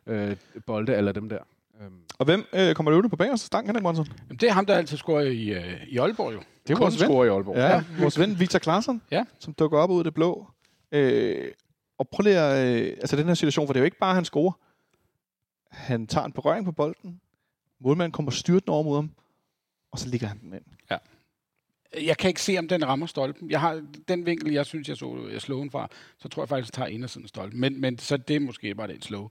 [0.08, 0.36] Øh,
[0.66, 1.40] bolde eller dem der.
[1.82, 4.08] Øhm, Og hvem øh, kommer løbende på bagerste stang, Henrik Monsen?
[4.30, 6.40] Jamen, det er ham, der altid scorer i, øh, i Aalborg jo.
[6.68, 7.08] Det er kun vores ven.
[7.08, 7.56] score i Aalborg.
[7.58, 9.26] Ja, ja, vores ven Victor Claesson, Ja.
[9.40, 10.48] som dukker op ud af det blå.
[10.92, 11.52] Øh,
[11.98, 14.10] og prøv lige at, øh, altså den her situation, for det er jo ikke bare,
[14.10, 14.52] at han scorer.
[15.72, 17.22] Han tager en berøring på bolden.
[17.80, 19.12] Målmanden kommer styrtende over mod ham.
[19.92, 20.64] Og så ligger han den ind.
[22.02, 23.50] Jeg kan ikke se, om den rammer stolpen.
[23.52, 26.50] Jeg har den vinkel, jeg synes, jeg så jeg slå den fra, så tror jeg
[26.50, 27.60] faktisk, jeg tager indersiden af stolpen.
[27.60, 29.30] Men, men så det er måske bare den slow,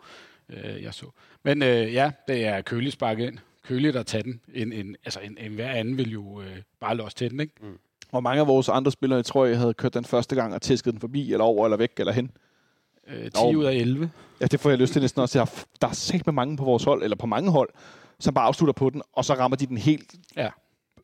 [0.53, 1.07] øh, jeg så.
[1.45, 3.39] Men øh, ja, det er køligt sparket ind.
[3.63, 4.41] Køligt at tage den.
[4.55, 7.55] En, en, altså en, en hver anden vil jo øh, bare låse til den, ikke?
[8.13, 10.93] Og mange af vores andre spillere, tror jeg, havde kørt den første gang og tæsket
[10.93, 12.31] den forbi, eller over, eller væk, eller hen.
[13.09, 13.53] Øh, 10 Nå.
[13.59, 14.11] ud af 11.
[14.41, 15.39] Ja, det får jeg lyst til næsten også.
[15.39, 17.69] Der er, der er sæt med mange på vores hold, eller på mange hold,
[18.21, 20.49] som bare afslutter på den, og så rammer de den helt, Ja.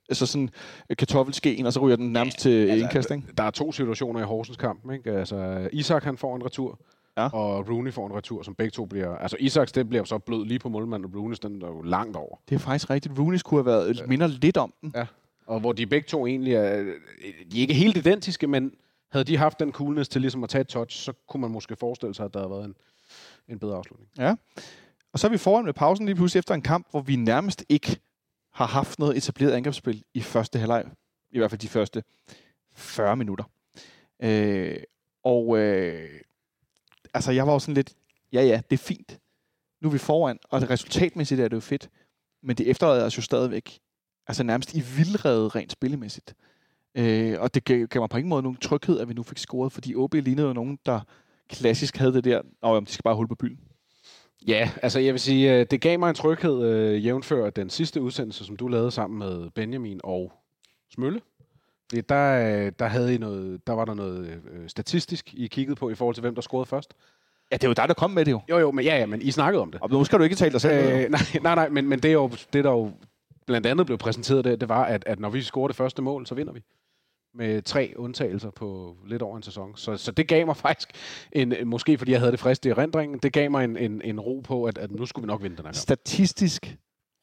[0.09, 0.51] altså sådan
[0.91, 3.23] øh, kartoffelskeen, og så ryger den nærmest til altså, indkast, ikke?
[3.39, 4.93] Der er to situationer i Horsens kamp.
[4.93, 5.13] Ikke?
[5.13, 6.81] Altså, Isak han får en retur,
[7.17, 7.29] Ja.
[7.33, 9.17] og Rooney får en retur, som begge to bliver...
[9.17, 12.17] Altså Isaks, det bliver så blød lige på målmanden, og Rooney's, den er jo langt
[12.17, 12.37] over.
[12.49, 13.19] Det er faktisk rigtigt.
[13.19, 14.07] Rooney skulle have været, ja.
[14.07, 14.93] minder lidt om den.
[14.95, 15.07] Ja.
[15.47, 16.83] Og hvor de begge to egentlig er...
[17.53, 18.73] De er ikke helt identiske, men
[19.11, 21.77] havde de haft den coolness til ligesom at tage et touch, så kunne man måske
[21.77, 22.75] forestille sig, at der havde været en,
[23.49, 24.11] en bedre afslutning.
[24.19, 24.35] Ja.
[25.13, 27.65] Og så er vi foran med pausen lige pludselig efter en kamp, hvor vi nærmest
[27.69, 28.01] ikke
[28.53, 30.85] har haft noget etableret angrebsspil i første halvleg.
[31.31, 32.03] I hvert fald de første
[32.75, 33.45] 40 minutter.
[34.23, 34.77] Øh,
[35.25, 36.21] og øh,
[37.17, 37.95] altså, jeg var jo sådan lidt,
[38.33, 39.19] ja ja, det er fint.
[39.81, 41.91] Nu er vi foran, og det resultatmæssigt er det jo fedt.
[42.43, 43.79] Men det efterlader os jo stadigvæk
[44.27, 46.35] altså nærmest i vildrede rent spillemæssigt.
[46.95, 49.39] Øh, og det gav, gav mig på ingen måde nogen tryghed, at vi nu fik
[49.39, 51.01] scoret, fordi OB lignede jo nogen, der
[51.49, 53.61] klassisk havde det der, og de skal bare holde på byen.
[54.49, 58.03] Ja, altså jeg vil sige, øh, det gav mig en tryghed, øh, jævnfør den sidste
[58.03, 60.33] udsendelse, som du lavede sammen med Benjamin og
[60.91, 61.21] Smølle.
[61.93, 65.91] Der, øh, der, havde I noget, der var der noget øh, statistisk, I kiggede på
[65.91, 66.95] i forhold til, hvem der scorede først.
[67.53, 68.41] Ja, det er jo dig, der kom med det jo.
[68.51, 69.81] Jo, jo, men ja, ja, men I snakkede om det.
[69.81, 70.75] Og nu skal du ikke tale dig selv.
[70.75, 72.91] Øh, nej, nej, nej, men, men det, er jo, det, der jo
[73.47, 76.27] blandt andet blev præsenteret, det, det var, at, at når vi scorer det første mål,
[76.27, 76.63] så vinder vi.
[77.35, 79.77] Med tre undtagelser på lidt over en sæson.
[79.77, 80.91] Så, så det gav mig faktisk,
[81.33, 84.21] en, måske fordi jeg havde det frist i erindringen, det gav mig en, en, en
[84.21, 86.77] ro på, at, at nu skulle vi nok vinde den her statistisk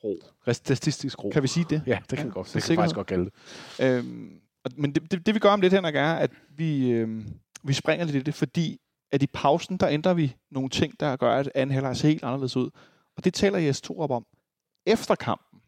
[0.04, 0.18] ro.
[0.52, 1.30] Statistisk ro.
[1.30, 1.82] Kan vi sige det?
[1.88, 2.78] Ja, det kan, ja, godt, med det kan sikkerhed.
[2.78, 3.30] faktisk godt kalde
[3.78, 3.98] det.
[3.98, 4.40] Øhm,
[4.76, 7.26] men det, det, det, vi gør om lidt, Henrik, er, at vi, øh,
[7.64, 8.80] vi springer lidt i det, fordi
[9.12, 12.24] at i pausen, der ændrer vi nogle ting, der gør, at anden halvleg ser helt
[12.24, 12.70] anderledes ud.
[13.18, 14.26] Og det taler Jes Torup om
[14.86, 15.60] efter kampen.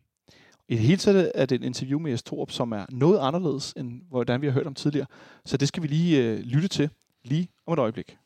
[0.69, 3.73] I det hele taget er det et interview med Jes Torup, som er noget anderledes,
[3.77, 5.07] end hvordan vi har hørt om tidligere.
[5.45, 6.89] Så det skal vi lige øh, lytte til
[7.23, 8.17] lige om et øjeblik.